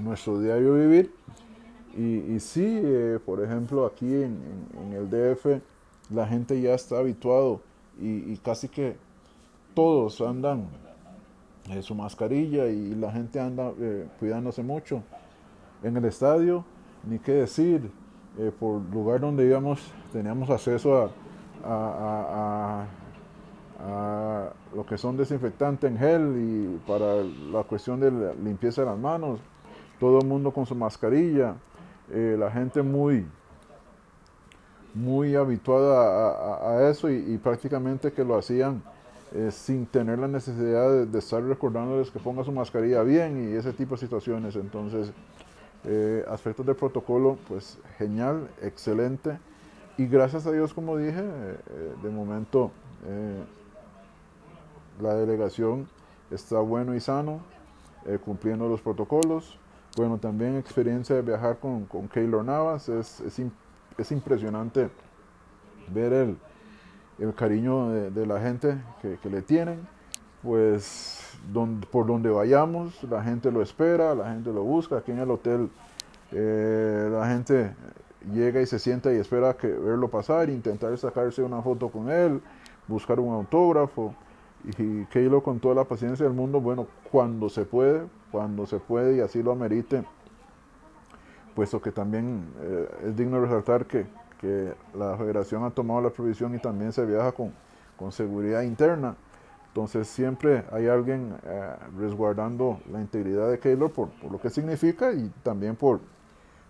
nuestro 0.00 0.40
diario 0.40 0.74
vivir 0.76 1.12
y, 2.00 2.40
sí, 2.40 2.64
eh, 2.82 3.18
por 3.24 3.42
ejemplo, 3.42 3.84
aquí 3.84 4.06
en, 4.06 4.40
el 4.92 5.10
DF 5.10 5.60
la 6.10 6.26
gente 6.26 6.60
ya 6.60 6.74
está 6.74 6.98
habituado 6.98 7.60
y, 8.00 8.36
casi 8.38 8.68
que 8.68 8.96
todos 9.74 10.20
andan 10.22 10.66
en 11.68 11.82
su 11.82 11.94
mascarilla 11.94 12.66
y 12.68 12.94
la 12.94 13.12
gente 13.12 13.38
anda 13.38 13.72
eh, 13.78 14.08
cuidándose 14.18 14.62
mucho. 14.62 15.02
En 15.82 15.96
el 15.96 16.04
estadio, 16.06 16.64
ni 17.04 17.18
qué 17.18 17.32
decir, 17.32 17.90
eh, 18.38 18.50
por 18.58 18.80
lugar 18.92 19.20
donde 19.20 19.46
íbamos 19.46 19.80
teníamos 20.12 20.48
acceso 20.48 21.10
a, 21.64 22.86
a, 23.82 24.52
lo 24.74 24.86
que 24.86 24.96
son 24.96 25.16
desinfectantes 25.16 25.90
en 25.90 25.98
gel 25.98 26.36
y 26.36 26.80
para 26.86 27.22
la 27.24 27.62
cuestión 27.64 27.98
de 28.00 28.10
la 28.10 28.34
limpieza 28.34 28.82
de 28.82 28.88
las 28.88 28.98
manos, 28.98 29.40
todo 29.98 30.20
el 30.20 30.26
mundo 30.26 30.50
con 30.52 30.64
su 30.66 30.74
mascarilla. 30.74 31.56
Eh, 32.12 32.36
la 32.36 32.50
gente 32.50 32.82
muy, 32.82 33.24
muy 34.94 35.36
habituada 35.36 36.72
a, 36.72 36.90
eso 36.90 37.08
y, 37.08 37.38
prácticamente 37.38 38.12
que 38.12 38.24
lo 38.24 38.36
hacían 38.36 38.82
eh, 39.32 39.50
sin 39.52 39.86
tener 39.86 40.18
la 40.18 40.26
necesidad 40.26 41.06
de, 41.06 41.18
estar 41.18 41.40
recordándoles 41.42 42.10
que 42.10 42.18
ponga 42.18 42.42
su 42.42 42.50
mascarilla 42.50 43.02
bien 43.02 43.52
y 43.52 43.56
ese 43.56 43.72
tipo 43.72 43.94
de 43.94 44.00
situaciones. 44.00 44.56
Entonces, 44.56 45.12
eh, 45.84 46.24
aspectos 46.28 46.66
del 46.66 46.74
protocolo, 46.74 47.38
pues 47.46 47.78
genial, 47.96 48.48
excelente. 48.60 49.38
Y 49.96 50.06
gracias 50.06 50.46
a 50.46 50.52
Dios, 50.52 50.74
como 50.74 50.96
dije, 50.96 51.22
de 52.02 52.10
momento 52.10 52.70
la 54.98 55.14
delegación 55.14 55.88
está 56.30 56.58
bueno 56.60 56.94
y 56.94 57.00
sano, 57.00 57.40
cumpliendo 58.24 58.66
los 58.66 58.80
protocolos. 58.80 59.59
Bueno, 59.96 60.18
también 60.18 60.56
experiencia 60.56 61.16
de 61.16 61.22
viajar 61.22 61.58
con, 61.58 61.84
con 61.86 62.08
Keylor 62.08 62.44
Navas, 62.44 62.88
es, 62.88 63.20
es, 63.20 63.40
es 63.98 64.12
impresionante 64.12 64.88
ver 65.92 66.12
el, 66.12 66.38
el 67.20 67.34
cariño 67.34 67.90
de, 67.90 68.26
la 68.26 68.40
gente 68.40 68.78
que, 69.02 69.28
le 69.28 69.42
tienen, 69.42 69.86
pues 70.42 71.36
donde, 71.52 71.86
por 71.86 72.06
donde 72.06 72.30
vayamos, 72.30 73.02
la 73.04 73.22
gente 73.22 73.50
lo 73.52 73.62
espera, 73.62 74.14
la 74.14 74.32
gente 74.32 74.52
lo 74.52 74.62
busca. 74.62 74.98
Aquí 74.98 75.12
en 75.12 75.18
el 75.18 75.30
hotel 75.30 75.70
eh, 76.32 77.08
la 77.12 77.28
gente 77.28 77.74
llega 78.32 78.62
y 78.62 78.66
se 78.66 78.78
sienta 78.78 79.12
y 79.12 79.16
espera 79.16 79.54
que 79.54 79.66
verlo 79.66 80.08
pasar, 80.08 80.48
intentar 80.48 80.96
sacarse 80.96 81.42
una 81.42 81.60
foto 81.60 81.90
con 81.90 82.10
él, 82.10 82.40
buscar 82.88 83.20
un 83.20 83.34
autógrafo. 83.34 84.14
Y 84.78 85.04
Keilo 85.06 85.42
con 85.42 85.58
toda 85.58 85.74
la 85.74 85.84
paciencia 85.84 86.24
del 86.24 86.34
mundo, 86.34 86.60
bueno, 86.60 86.86
cuando 87.10 87.48
se 87.48 87.64
puede, 87.64 88.02
cuando 88.30 88.66
se 88.66 88.78
puede 88.78 89.16
y 89.16 89.20
así 89.20 89.42
lo 89.42 89.52
amerite, 89.52 90.04
puesto 91.54 91.80
que 91.80 91.92
también 91.92 92.44
eh, 92.60 92.88
es 93.06 93.16
digno 93.16 93.40
resaltar 93.40 93.86
que, 93.86 94.06
que, 94.38 94.74
la 94.94 95.16
federación 95.16 95.64
ha 95.64 95.70
tomado 95.70 96.00
la 96.00 96.10
provisión 96.10 96.54
y 96.54 96.58
también 96.58 96.92
se 96.92 97.04
viaja 97.04 97.32
con, 97.32 97.52
con 97.96 98.12
seguridad 98.12 98.62
interna. 98.62 99.16
Entonces 99.68 100.08
siempre 100.08 100.64
hay 100.72 100.88
alguien 100.88 101.34
eh, 101.44 101.74
resguardando 101.96 102.80
la 102.90 103.00
integridad 103.00 103.50
de 103.50 103.58
Keylor 103.58 103.90
por, 103.92 104.08
por, 104.10 104.32
lo 104.32 104.40
que 104.40 104.50
significa 104.50 105.12
y 105.12 105.30
también 105.42 105.76
por, 105.76 106.00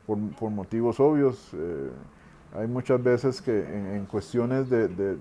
por, 0.06 0.18
por 0.38 0.50
motivos 0.50 1.00
obvios. 1.00 1.50
Eh, 1.54 1.90
hay 2.54 2.66
muchas 2.66 3.02
veces 3.02 3.40
que 3.40 3.96
en, 3.96 4.04
cuestiones 4.06 4.68
de, 4.68 4.88
de, 4.88 5.16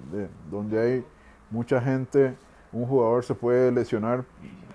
donde 0.49 0.79
hay 0.79 1.05
mucha 1.51 1.79
gente, 1.79 2.35
un 2.71 2.85
jugador 2.85 3.23
se 3.23 3.35
puede 3.35 3.71
lesionar 3.71 4.23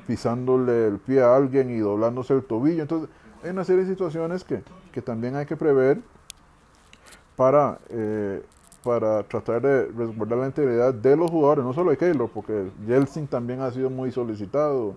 pisándole 0.07 0.87
el 0.87 0.99
pie 0.99 1.23
a 1.23 1.35
alguien 1.35 1.71
y 1.71 1.79
doblándose 1.79 2.35
el 2.35 2.43
tobillo. 2.43 2.83
Entonces 2.83 3.09
hay 3.43 3.51
una 3.51 3.65
serie 3.65 3.85
de 3.85 3.91
situaciones 3.91 4.45
que, 4.45 4.63
que 4.93 5.03
también 5.03 5.37
hay 5.37 5.47
que 5.47 5.57
prever 5.57 5.99
para, 7.37 7.79
eh, 7.89 8.43
para 8.83 9.23
tratar 9.25 9.63
de 9.63 9.87
resguardar 9.87 10.39
la 10.39 10.47
integridad 10.47 10.95
de 10.95 11.17
los 11.17 11.31
jugadores, 11.31 11.65
no 11.65 11.73
solo 11.73 11.91
de 11.91 11.97
Keylor, 11.97 12.31
porque 12.33 12.71
Jelsin 12.87 13.27
también 13.27 13.61
ha 13.61 13.71
sido 13.71 13.91
muy 13.91 14.13
solicitado, 14.13 14.97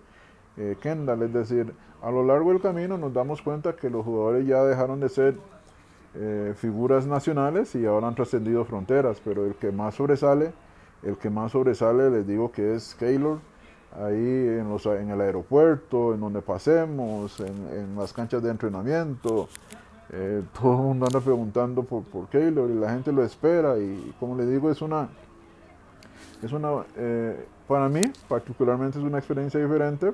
eh, 0.58 0.76
Kendall, 0.82 1.24
es 1.24 1.34
decir, 1.34 1.74
a 2.02 2.12
lo 2.12 2.24
largo 2.24 2.52
del 2.52 2.62
camino 2.62 2.98
nos 2.98 3.14
damos 3.14 3.42
cuenta 3.42 3.76
que 3.76 3.90
los 3.90 4.06
jugadores 4.06 4.46
ya 4.46 4.64
dejaron 4.64 5.00
de 5.00 5.10
ser 5.10 5.36
eh, 6.16 6.54
figuras 6.56 7.06
nacionales 7.06 7.74
y 7.76 7.86
ahora 7.86 8.08
han 8.08 8.16
trascendido 8.16 8.66
fronteras, 8.66 9.22
pero 9.24 9.46
el 9.46 9.56
que 9.56 9.72
más 9.72 9.96
sobresale, 9.96 10.52
el 11.04 11.18
que 11.18 11.30
más 11.30 11.52
sobresale 11.52 12.10
les 12.10 12.28
digo 12.28 12.52
que 12.52 12.76
es 12.76 12.96
Keylor, 12.96 13.40
ahí 13.96 14.16
en, 14.16 14.70
los, 14.70 14.86
en 14.86 15.10
el 15.10 15.22
aeropuerto, 15.22 16.14
en 16.14 16.20
donde 16.20 16.42
pasemos, 16.42 17.40
en, 17.40 17.96
las 17.96 18.14
canchas 18.14 18.44
de 18.44 18.52
entrenamiento, 18.52 19.48
eh, 20.12 20.44
todo 20.60 20.74
el 20.74 20.78
mundo 20.80 21.06
anda 21.06 21.20
preguntando 21.20 21.84
por, 21.84 22.04
por 22.04 22.28
Keylor 22.28 22.70
y 22.70 22.76
la 22.76 22.92
gente 22.92 23.12
lo 23.12 23.24
espera 23.24 23.78
y 23.78 24.14
como 24.20 24.36
le 24.36 24.46
digo 24.46 24.72
es 24.72 24.82
una, 24.82 25.10
es 26.42 26.52
una 26.52 26.86
eh, 26.96 27.46
para 27.68 27.90
mí 27.90 28.02
particularmente 28.30 29.00
es 29.00 29.04
una 29.04 29.18
experiencia 29.18 29.60
diferente 29.60 30.14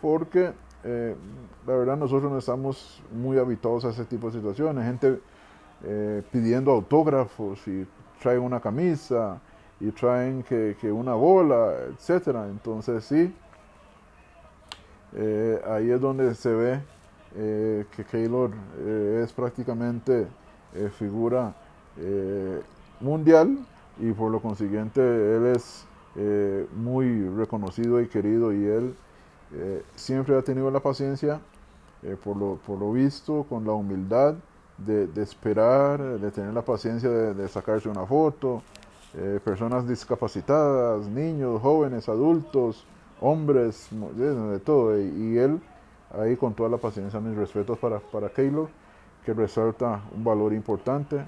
porque 0.00 0.52
eh, 0.82 1.14
la 1.66 1.76
verdad 1.76 1.96
nosotros 1.96 2.32
no 2.32 2.38
estamos 2.38 3.02
muy 3.12 3.36
habituados 3.38 3.84
a 3.84 3.90
ese 3.90 4.04
tipo 4.04 4.28
de 4.28 4.38
situaciones. 4.38 4.84
Gente 4.84 5.20
pidiendo 6.30 6.72
autógrafos 6.72 7.66
y 7.66 7.86
traen 8.20 8.40
una 8.40 8.60
camisa 8.60 9.40
y 9.80 9.90
traen 9.90 10.42
que, 10.42 10.92
una 10.92 11.14
bola, 11.14 11.72
etcétera. 11.88 12.46
Entonces 12.48 13.04
sí, 13.04 13.34
eh, 15.14 15.60
ahí 15.66 15.90
es 15.90 16.00
donde 16.00 16.34
se 16.34 16.52
ve 16.52 16.80
que 17.32 18.04
Keylor 18.10 18.50
es 19.22 19.32
prácticamente 19.32 20.26
figura 20.98 21.54
mundial 23.00 23.56
y 24.00 24.10
por 24.10 24.32
lo 24.32 24.40
consiguiente 24.40 25.00
él 25.00 25.46
es 25.54 25.86
muy 26.74 27.28
reconocido 27.28 28.00
y 28.00 28.08
querido 28.08 28.52
y 28.52 28.64
él 28.64 28.96
eh, 29.52 29.82
siempre 29.96 30.36
ha 30.36 30.42
tenido 30.42 30.70
la 30.70 30.80
paciencia, 30.80 31.40
eh, 32.02 32.16
por, 32.22 32.36
lo, 32.36 32.56
por, 32.64 32.78
lo, 32.78 32.92
visto, 32.92 33.44
con 33.48 33.64
la 33.64 33.72
humildad 33.72 34.36
de, 34.78 35.08
de 35.08 35.22
esperar, 35.22 36.00
de 36.00 36.30
tener 36.30 36.54
la 36.54 36.62
paciencia 36.62 37.10
de, 37.10 37.48
sacarse 37.48 37.88
una 37.88 38.06
foto, 38.06 38.62
eh, 39.14 39.40
personas 39.42 39.86
discapacitadas, 39.88 41.06
niños, 41.08 41.60
jóvenes, 41.60 42.08
adultos, 42.08 42.86
hombres, 43.20 43.88
de, 44.16 44.58
todo. 44.60 44.98
Y, 44.98 45.38
él, 45.38 45.60
ahí 46.18 46.36
con 46.36 46.54
toda 46.54 46.68
la 46.68 46.78
paciencia, 46.78 47.20
mis 47.20 47.36
respetos 47.36 47.78
para, 47.78 47.98
para 47.98 48.28
Keylor, 48.28 48.68
que 49.24 49.34
resalta 49.34 50.00
un 50.14 50.24
valor 50.24 50.52
importante, 50.52 51.24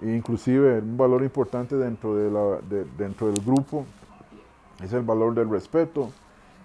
e 0.00 0.14
inclusive 0.14 0.78
un 0.78 0.96
valor 0.96 1.22
importante 1.22 1.76
dentro, 1.76 2.16
de 2.16 2.30
la, 2.30 2.58
dentro 2.96 3.28
del 3.28 3.44
grupo, 3.44 3.86
es 4.82 4.92
el 4.92 5.02
valor 5.02 5.34
del 5.34 5.48
respeto, 5.48 6.10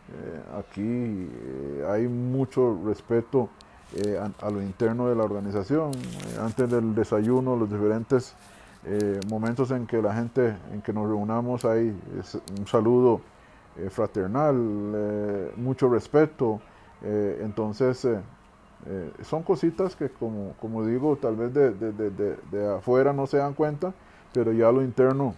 eh, 0.10 0.42
aquí 0.58 0.82
eh, 0.82 1.86
hay 1.90 2.08
mucho 2.08 2.80
respeto 2.86 3.50
eh, 3.94 4.18
a, 4.42 4.50
lo 4.50 4.62
interno 4.62 5.10
de 5.10 5.16
la 5.16 5.24
organización. 5.24 5.92
antes 6.40 6.70
del 6.70 6.96
desayuno, 6.96 7.56
los 7.56 7.70
diferentes 7.70 8.34
momentos 9.30 9.72
en 9.72 9.86
que 9.86 10.02
la 10.02 10.14
gente, 10.14 10.56
en 10.72 10.82
que 10.82 10.94
nos 10.94 11.08
reunamos, 11.08 11.66
hay 11.66 11.96
un 12.58 12.68
saludo 12.68 13.22
fraternal, 13.90 14.56
mucho 15.58 15.90
respeto. 15.90 16.62
entonces, 17.02 18.08
son 19.24 19.44
cositas 19.44 19.96
que, 19.96 20.10
como, 20.10 20.54
como 20.62 20.86
digo, 20.86 21.18
tal 21.18 21.36
vez 21.36 21.54
de, 21.54 21.72
de, 21.72 21.92
de, 21.92 22.38
de 22.52 22.76
afuera 22.76 23.12
no 23.12 23.28
se 23.28 23.38
dan 23.38 23.54
cuenta, 23.54 23.94
pero 24.34 24.54
ya 24.54 24.72
lo 24.72 24.82
interno 24.82 25.36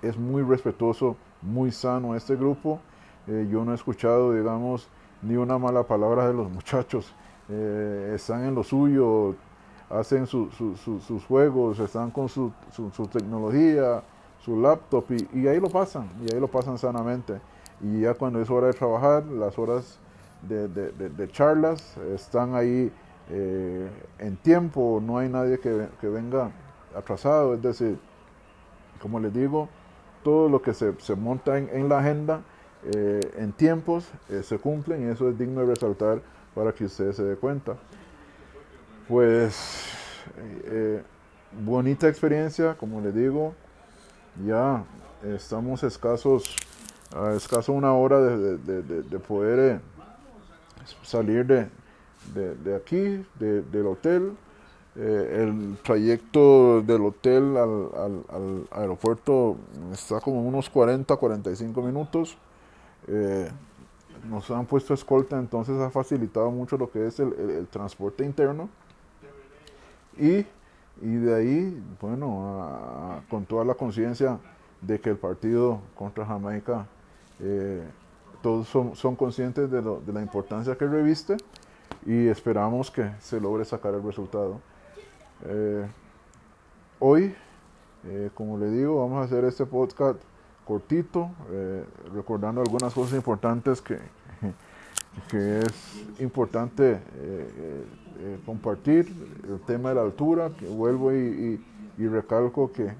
es 0.00 0.16
muy 0.16 0.42
respetuoso, 0.42 1.16
muy 1.42 1.70
sano 1.70 2.14
este 2.14 2.34
grupo 2.36 2.80
eh, 3.28 3.46
yo 3.50 3.64
no 3.64 3.72
he 3.72 3.74
escuchado, 3.74 4.32
digamos, 4.32 4.88
ni 5.20 5.36
una 5.36 5.58
mala 5.58 5.82
palabra 5.82 6.26
de 6.26 6.34
los 6.34 6.50
muchachos. 6.58 7.14
Eh, 7.50 8.12
están 8.14 8.44
en 8.44 8.54
lo 8.54 8.64
suyo, 8.64 9.34
hacen 9.90 10.26
sus 10.26 11.24
juegos, 11.26 11.78
están 11.78 12.10
con 12.10 12.28
su, 12.28 12.52
tecnología, 13.10 14.02
su 14.40 14.60
laptop 14.60 15.04
y, 15.34 15.46
ahí 15.46 15.60
lo 15.60 15.68
pasan, 15.68 16.08
y 16.22 16.34
ahí 16.34 16.40
lo 16.40 16.48
pasan 16.48 16.78
sanamente. 16.78 17.40
Y 17.80 18.00
ya 18.00 18.14
cuando 18.14 18.40
es 18.40 18.50
hora 18.50 18.68
de 18.68 18.72
trabajar, 18.72 19.24
las 19.26 19.58
horas 19.58 19.98
de, 20.42 21.28
charlas 21.32 21.96
están 22.14 22.54
ahí 22.54 22.92
eh, 23.30 23.90
en 24.18 24.36
tiempo, 24.36 25.02
no 25.04 25.18
hay 25.18 25.28
nadie 25.28 25.58
que, 25.58 26.08
venga 26.08 26.50
atrasado, 26.96 27.54
es 27.54 27.62
decir, 27.62 27.98
como 29.00 29.20
les 29.20 29.32
digo, 29.32 29.68
todo 30.22 30.48
lo 30.48 30.60
que 30.60 30.74
se, 30.74 30.92
monta 31.16 31.56
en 31.58 31.88
la 31.88 31.98
agenda 32.00 32.42
eh, 32.84 33.20
en 33.36 33.52
tiempos 33.52 34.08
eh, 34.28 34.42
se 34.44 34.56
cumplen 34.58 35.02
y 35.02 35.10
eso 35.10 35.28
es 35.28 35.36
digno 35.36 35.62
de 35.62 35.66
resaltar 35.66 36.22
para 36.54 36.72
que 36.72 36.84
ustedes 36.84 37.16
se 37.16 37.24
den 37.24 37.36
cuenta. 37.36 37.76
Pues 39.08 39.86
eh, 40.66 41.02
bonita 41.64 42.08
experiencia, 42.08 42.74
como 42.74 43.00
les 43.00 43.14
digo, 43.14 43.54
ya 44.46 44.84
estamos 45.24 45.82
escasos, 45.82 46.54
a 47.16 47.32
escaso 47.32 47.72
una 47.72 47.94
hora 47.94 48.20
de, 48.20 49.18
poder 49.26 49.80
salir 51.02 51.46
de, 51.46 52.76
aquí, 52.76 53.24
del 53.38 53.86
hotel. 53.86 54.36
el 54.94 55.78
trayecto 55.82 56.82
del 56.82 57.06
hotel 57.06 57.56
al, 57.56 57.88
al, 58.28 58.68
aeropuerto 58.70 59.56
está 59.90 60.20
como 60.20 60.42
unos 60.42 60.68
40, 60.68 61.16
45 61.16 61.80
minutos. 61.80 62.36
Eh, 63.06 63.48
nos 64.28 64.50
han 64.50 64.66
puesto 64.66 64.92
escolta, 64.92 65.38
entonces 65.38 65.80
ha 65.80 65.90
facilitado 65.90 66.50
mucho 66.50 66.76
lo 66.76 66.90
que 66.90 67.06
es 67.06 67.18
el, 67.20 67.66
transporte 67.70 68.24
interno. 68.24 68.68
Y, 70.18 70.46
y, 71.00 71.14
de 71.16 71.34
ahí, 71.34 71.82
bueno, 72.00 73.22
con 73.30 73.44
toda 73.44 73.64
la 73.64 73.74
conciencia 73.74 74.38
de 74.80 75.00
que 75.00 75.10
el 75.10 75.16
partido 75.16 75.80
contra 75.94 76.24
Jamaica, 76.26 76.86
eh, 77.40 77.82
todos 78.42 78.68
son, 78.68 78.94
son 78.96 79.16
conscientes 79.16 79.70
de, 79.70 79.82
la 80.12 80.22
importancia 80.22 80.76
que 80.76 80.86
reviste 80.86 81.36
y 82.06 82.28
esperamos 82.28 82.90
que 82.90 83.10
se 83.20 83.40
logre 83.40 83.64
sacar 83.64 83.94
el 83.94 84.02
resultado. 84.02 84.60
Eh, 85.44 85.86
hoy, 86.98 87.34
como 88.34 88.58
le 88.58 88.70
digo, 88.70 89.00
vamos 89.00 89.22
a 89.22 89.24
hacer 89.24 89.44
este 89.44 89.66
podcast 89.66 90.20
cortito, 90.68 91.30
eh, 91.50 91.82
recordando 92.12 92.60
algunas 92.60 92.92
cosas 92.92 93.14
importantes 93.14 93.80
que, 93.80 93.98
que 95.30 95.60
es 95.60 96.20
importante 96.20 96.92
eh, 96.92 97.84
eh, 98.20 98.38
compartir. 98.44 99.06
El 99.48 99.60
tema 99.60 99.90
de 99.90 99.94
la 99.96 100.02
altura, 100.02 100.50
que 100.58 100.66
vuelvo 100.66 101.12
y, 101.12 101.60
recalco 101.98 102.70
que 102.72 102.92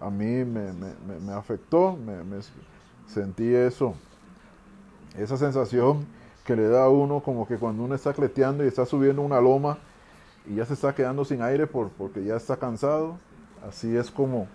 a 0.00 0.10
mí 0.10 0.44
me, 0.44 0.72
me, 0.72 1.32
afectó, 1.32 1.96
me, 1.96 2.40
sentí 3.06 3.54
eso, 3.54 3.94
esa 5.16 5.36
sensación 5.36 6.04
que 6.44 6.56
le 6.56 6.68
da 6.68 6.84
a 6.84 6.88
uno 6.88 7.20
como 7.20 7.46
que 7.46 7.56
cuando 7.56 7.84
uno 7.84 7.94
está 7.94 8.12
cleteando 8.12 8.64
y 8.64 8.68
está 8.68 8.84
subiendo 8.84 9.22
una 9.22 9.40
loma 9.40 9.78
y 10.46 10.56
ya 10.56 10.66
se 10.66 10.74
está 10.74 10.94
quedando 10.94 11.24
sin 11.24 11.40
aire 11.40 11.66
por, 11.66 11.88
porque 11.90 12.24
ya 12.24 12.36
está 12.36 12.56
cansado, 12.56 13.16
así 13.66 13.96
es 13.96 14.10
como 14.10 14.48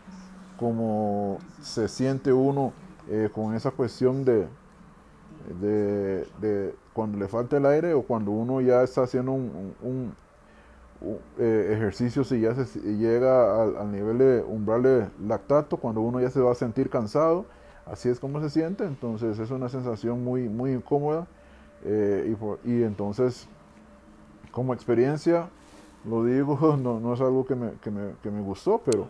como 0.57 1.37
se 1.61 1.87
siente 1.87 2.33
uno 2.33 2.73
eh, 3.09 3.29
con 3.33 3.55
esa 3.55 3.71
cuestión 3.71 4.25
de, 4.25 4.47
de, 5.61 6.73
cuando 6.93 7.17
le 7.17 7.27
falta 7.27 7.57
el 7.57 7.65
aire 7.65 7.93
o 7.93 8.01
cuando 8.01 8.31
uno 8.31 8.61
ya 8.61 8.83
está 8.83 9.03
haciendo 9.03 9.31
un, 9.31 10.13
eh, 11.37 11.71
ejercicio 11.73 12.23
si 12.23 12.41
ya 12.41 12.55
se 12.55 12.79
llega 12.79 13.63
al, 13.63 13.91
nivel 13.91 14.17
de 14.17 14.43
umbral 14.47 14.83
de 14.83 15.07
lactato, 15.25 15.77
cuando 15.77 16.01
uno 16.01 16.19
ya 16.19 16.29
se 16.29 16.39
va 16.39 16.51
a 16.51 16.55
sentir 16.55 16.89
cansado, 16.89 17.45
así 17.85 18.09
es 18.09 18.19
como 18.19 18.41
se 18.41 18.49
siente, 18.49 18.83
entonces 18.83 19.39
es 19.39 19.51
una 19.51 19.69
sensación 19.69 20.23
muy, 20.23 20.49
muy 20.49 20.71
incómoda 20.71 21.27
eh, 21.85 22.35
y, 22.65 22.83
entonces 22.83 23.47
como 24.51 24.73
experiencia, 24.73 25.49
lo 26.03 26.25
digo, 26.25 26.77
no, 26.81 26.99
no 26.99 27.13
es 27.13 27.21
algo 27.21 27.45
que 27.45 27.55
me, 27.55 27.71
que 27.81 27.91
me, 27.91 28.13
que 28.23 28.31
me 28.31 28.41
gustó, 28.41 28.81
pero 28.83 29.07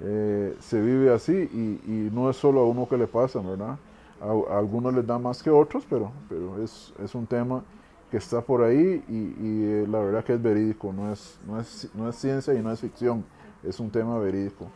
eh, 0.00 0.56
se 0.58 0.80
vive 0.80 1.12
así 1.12 1.32
y, 1.32 2.10
no 2.12 2.28
es 2.28 2.36
solo 2.36 2.60
a 2.60 2.66
uno 2.66 2.88
que 2.88 2.96
le 2.96 3.06
pasa, 3.06 3.40
¿verdad? 3.40 3.78
A, 4.20 4.58
algunos 4.58 4.94
les 4.94 5.06
da 5.06 5.18
más 5.18 5.42
que 5.42 5.50
otros, 5.50 5.84
pero, 5.88 6.12
pero 6.28 6.62
es, 6.62 6.92
es 7.02 7.14
un 7.14 7.26
tema 7.26 7.62
que 8.10 8.16
está 8.16 8.40
por 8.40 8.62
ahí 8.62 9.02
y, 9.08 9.64
eh, 9.64 9.86
la 9.88 9.98
verdad 9.98 10.24
que 10.24 10.34
es 10.34 10.42
verídico, 10.42 10.92
no 10.92 11.12
es, 11.12 11.38
no, 11.46 11.60
es, 11.60 11.88
no 11.94 12.08
es 12.08 12.16
ciencia 12.16 12.54
y 12.54 12.62
no 12.62 12.70
es 12.70 12.80
ficción, 12.80 13.24
es 13.62 13.80
un 13.80 13.90
tema 13.90 14.18
verídico. 14.18 14.66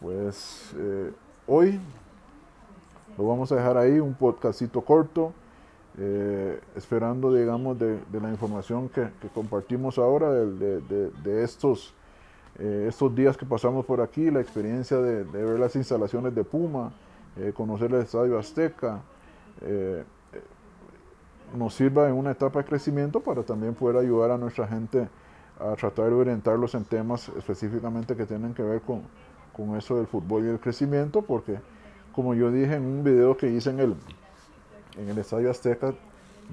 Pues 0.00 0.72
eh, 0.76 1.12
hoy 1.46 1.80
lo 3.16 3.26
vamos 3.26 3.50
a 3.52 3.56
dejar 3.56 3.76
ahí, 3.76 3.98
un 3.98 4.14
podcastito 4.14 4.80
corto, 4.80 5.32
esperando, 6.76 7.34
digamos, 7.34 7.76
de, 7.76 7.98
de, 8.12 8.20
la 8.20 8.30
información 8.30 8.88
que, 8.88 9.08
compartimos 9.34 9.98
ahora, 9.98 10.30
de, 10.30 10.80
de, 10.80 11.42
estos 11.42 11.92
eh, 12.58 12.86
estos 12.88 13.14
días 13.14 13.36
que 13.36 13.46
pasamos 13.46 13.86
por 13.86 14.00
aquí, 14.00 14.32
la 14.32 14.40
experiencia 14.40 14.96
de, 14.98 15.22
ver 15.22 15.60
las 15.60 15.76
instalaciones 15.76 16.34
de 16.34 16.42
Puma, 16.42 16.92
eh, 17.36 17.52
conocer 17.54 17.92
el 17.92 18.02
Estadio 18.02 18.38
Azteca, 18.38 19.00
eh, 19.60 20.04
nos 21.56 21.74
sirva 21.74 22.08
en 22.08 22.14
una 22.14 22.32
etapa 22.32 22.60
de 22.60 22.64
crecimiento 22.66 23.20
para 23.20 23.42
también 23.42 23.74
poder 23.74 23.96
ayudar 23.96 24.30
a 24.30 24.38
nuestra 24.38 24.66
gente 24.66 25.08
a 25.58 25.74
tratar 25.74 26.06
de 26.06 26.14
orientarlos 26.14 26.74
en 26.74 26.84
temas 26.84 27.30
específicamente 27.36 28.14
que 28.14 28.26
tienen 28.26 28.54
que 28.54 28.62
ver 28.62 28.82
con, 28.82 29.02
con 29.56 29.76
eso 29.76 29.96
del 29.96 30.06
fútbol 30.06 30.44
y 30.44 30.48
el 30.48 30.60
crecimiento, 30.60 31.22
porque 31.22 31.58
como 32.12 32.34
yo 32.34 32.50
dije 32.50 32.74
en 32.74 32.84
un 32.84 33.02
video 33.02 33.36
que 33.36 33.48
hice 33.48 33.70
en 33.70 33.80
el, 33.80 33.94
en 34.98 35.08
el 35.08 35.18
Estadio 35.18 35.50
Azteca, 35.50 35.94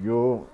yo 0.02 0.46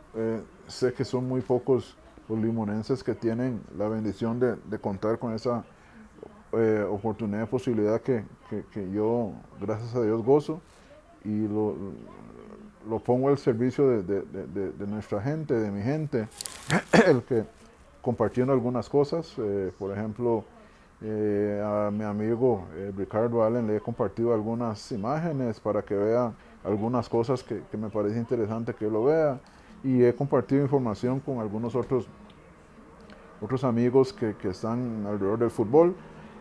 sé 0.66 0.92
que 0.92 1.04
son 1.04 1.28
muy 1.28 1.40
pocos 1.40 1.96
los 2.28 2.38
limonenses 2.38 3.02
que 3.02 3.14
tienen 3.14 3.60
la 3.76 3.88
bendición 3.88 4.40
de, 4.40 4.78
contar 4.78 5.18
con 5.18 5.34
esa 5.34 5.64
eh, 6.52 6.86
oportunidad, 6.88 7.48
posibilidad 7.48 8.00
que, 8.00 8.24
yo, 8.92 9.32
gracias 9.58 9.94
a 9.94 10.02
Dios, 10.02 10.22
gozo 10.22 10.60
y 11.24 11.48
lo, 11.48 11.74
lo 12.88 12.98
pongo 12.98 13.28
al 13.28 13.38
servicio 13.38 14.02
de, 14.02 14.86
nuestra 14.86 15.22
gente, 15.22 15.54
de 15.54 15.70
mi 15.70 15.82
gente, 15.82 16.28
el 17.06 17.22
que 17.22 17.44
compartiendo 18.02 18.52
algunas 18.52 18.88
cosas, 18.88 19.32
eh, 19.38 19.72
por 19.78 19.96
ejemplo, 19.96 20.44
eh, 21.00 21.62
a 21.64 21.90
mi 21.90 22.04
amigo 22.04 22.66
Ricardo 22.96 23.42
Allen 23.42 23.66
le 23.66 23.76
he 23.76 23.80
compartido 23.80 24.34
algunas 24.34 24.92
imágenes 24.92 25.58
para 25.58 25.82
que 25.82 25.94
vea 25.94 26.32
algunas 26.64 27.08
cosas 27.08 27.42
que, 27.42 27.62
que 27.70 27.76
me 27.76 27.88
parece 27.88 28.18
interesante 28.18 28.74
que 28.74 28.90
lo 28.90 29.04
vea 29.04 29.40
y 29.82 30.04
he 30.04 30.14
compartido 30.14 30.62
información 30.62 31.18
con 31.18 31.40
algunos 31.40 31.74
otros, 31.74 32.06
otros 33.40 33.64
amigos 33.64 34.12
que, 34.12 34.36
que, 34.36 34.50
están 34.50 35.06
alrededor 35.06 35.38
del 35.38 35.50
fútbol 35.50 35.96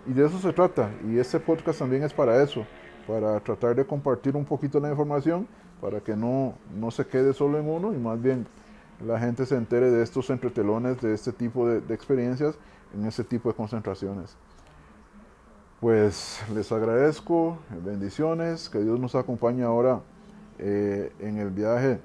y 0.08 0.14
de 0.14 0.26
eso 0.26 0.40
se 0.40 0.54
trata 0.54 0.90
y 1.08 1.18
este 1.18 1.40
podcast 1.40 1.80
también 1.80 2.04
es 2.04 2.14
para 2.14 2.42
eso, 2.42 2.66
para 3.08 3.40
tratar 3.40 3.76
de 3.76 3.86
compartir 3.86 4.36
un 4.36 4.46
poquito 4.46 4.80
la 4.80 4.90
información 4.90 5.48
para 5.80 6.00
que 6.00 6.16
no, 6.16 6.56
no 6.76 6.92
se 6.92 7.06
quede 7.06 7.34
solo 7.34 7.58
en 7.60 7.68
uno 7.68 7.94
y 7.94 7.98
más 7.98 8.22
bien 8.22 8.46
la 9.06 9.20
gente 9.20 9.46
se 9.46 9.56
entere 9.56 9.90
de 9.90 10.04
estos 10.04 10.30
entretelones, 10.30 11.02
de 11.02 11.14
este 11.14 11.32
tipo 11.32 11.68
de, 11.68 11.94
experiencias 11.94 12.56
en 12.94 13.06
este 13.06 13.24
tipo 13.24 13.50
de 13.50 13.56
concentraciones. 13.56 14.38
Pues 15.80 16.44
les 16.54 16.72
agradezco, 16.72 17.58
bendiciones, 17.84 18.70
que 18.70 18.80
Dios 18.80 19.00
nos 19.00 19.16
acompañe 19.16 19.64
ahora 19.64 20.02
eh, 20.60 21.12
en 21.20 21.40
el 21.40 21.50
viaje 21.50 22.00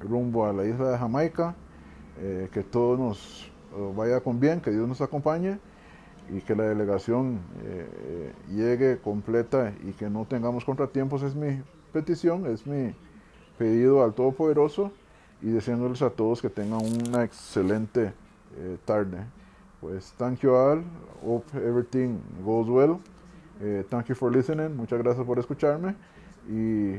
rumbo 0.00 0.46
a 0.46 0.52
la 0.52 0.64
isla 0.64 0.90
de 0.90 0.98
Jamaica. 0.98 1.56
Eh, 2.20 2.48
que 2.52 2.64
todo 2.64 2.96
nos 2.96 3.50
eh, 3.76 3.92
vaya 3.96 4.20
con 4.20 4.40
bien, 4.40 4.60
que 4.60 4.72
Dios 4.72 4.88
nos 4.88 5.00
acompañe 5.00 5.60
y 6.30 6.40
que 6.40 6.54
la 6.54 6.64
delegación 6.64 7.40
eh, 7.62 8.32
llegue 8.48 8.98
completa 8.98 9.72
y 9.82 9.92
que 9.92 10.10
no 10.10 10.26
tengamos 10.26 10.64
contratiempos 10.64 11.22
es 11.22 11.34
mi 11.34 11.62
petición, 11.92 12.46
es 12.46 12.66
mi 12.66 12.94
pedido 13.56 14.04
al 14.04 14.14
Todopoderoso 14.14 14.92
y 15.40 15.50
deseándoles 15.50 16.02
a 16.02 16.10
todos 16.10 16.42
que 16.42 16.50
tengan 16.50 16.80
una 16.84 17.24
excelente 17.24 18.12
tarde. 18.84 19.18
Pues 19.80 20.12
thank 20.18 20.40
you 20.40 20.52
all, 20.52 20.82
hope 21.24 21.46
everything 21.56 22.18
goes 22.44 22.68
well. 22.68 22.98
thank 23.88 24.06
you 24.06 24.14
for 24.14 24.34
listening, 24.34 24.76
muchas 24.76 24.98
gracias 24.98 25.24
por 25.24 25.38
escucharme 25.38 25.94
y 26.48 26.96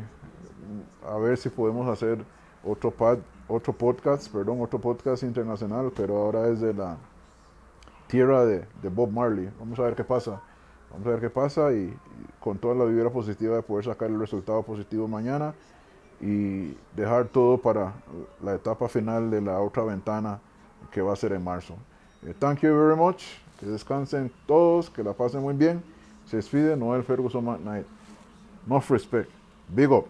a 1.06 1.18
ver 1.18 1.38
si 1.38 1.50
podemos 1.50 1.88
hacer 1.88 2.24
otro, 2.64 2.94
otro 3.48 3.74
podcast, 3.74 4.32
perdón, 4.32 4.62
otro 4.62 4.80
podcast 4.80 5.24
internacional, 5.24 5.92
pero 5.96 6.18
ahora 6.18 6.48
es 6.50 6.62
de 6.62 6.74
la 6.74 6.98
tierra 8.10 8.46
de, 8.46 8.66
Bob 8.90 9.12
Marley. 9.12 9.50
Vamos 9.60 9.80
a 9.80 9.84
ver 9.84 9.96
qué 9.96 10.04
pasa. 10.04 10.42
Vamos 10.92 11.08
a 11.08 11.12
ver 11.12 11.22
qué 11.22 11.30
pasa 11.30 11.72
y, 11.72 11.96
con 12.40 12.58
toda 12.58 12.76
la 12.76 12.86
vibra 12.86 13.10
positiva 13.10 13.56
de 13.56 13.62
poder 13.62 13.86
sacar 13.86 14.10
el 14.10 14.20
resultado 14.20 14.64
positivo 14.64 15.08
mañana 15.08 15.54
y 16.20 16.76
dejar 16.96 17.26
todo 17.28 17.58
para 17.58 17.94
la 18.44 18.56
etapa 18.56 18.90
final 18.90 19.30
de 19.30 19.42
la 19.42 19.60
otra 19.60 19.84
ventana 19.84 20.40
que 20.92 21.02
va 21.02 21.14
a 21.14 21.16
ser 21.16 21.34
en 21.34 21.44
marzo. 21.44 21.76
Eh, 22.26 22.34
thank 22.38 22.60
you 22.62 22.76
very 22.76 22.96
much. 22.96 23.24
Que 23.60 23.68
descansen 23.68 24.32
todos, 24.48 24.90
que 24.90 25.04
la 25.04 25.14
pasen 25.14 25.42
muy 25.42 25.54
bien. 25.54 25.84
Se 26.26 26.38
despide 26.38 26.76
Noel 26.76 27.04
Ferguson 27.04 27.64
Night. 27.64 27.86
Much 28.66 28.90
respect. 28.90 29.30
Big 29.70 29.92
up. 29.92 30.08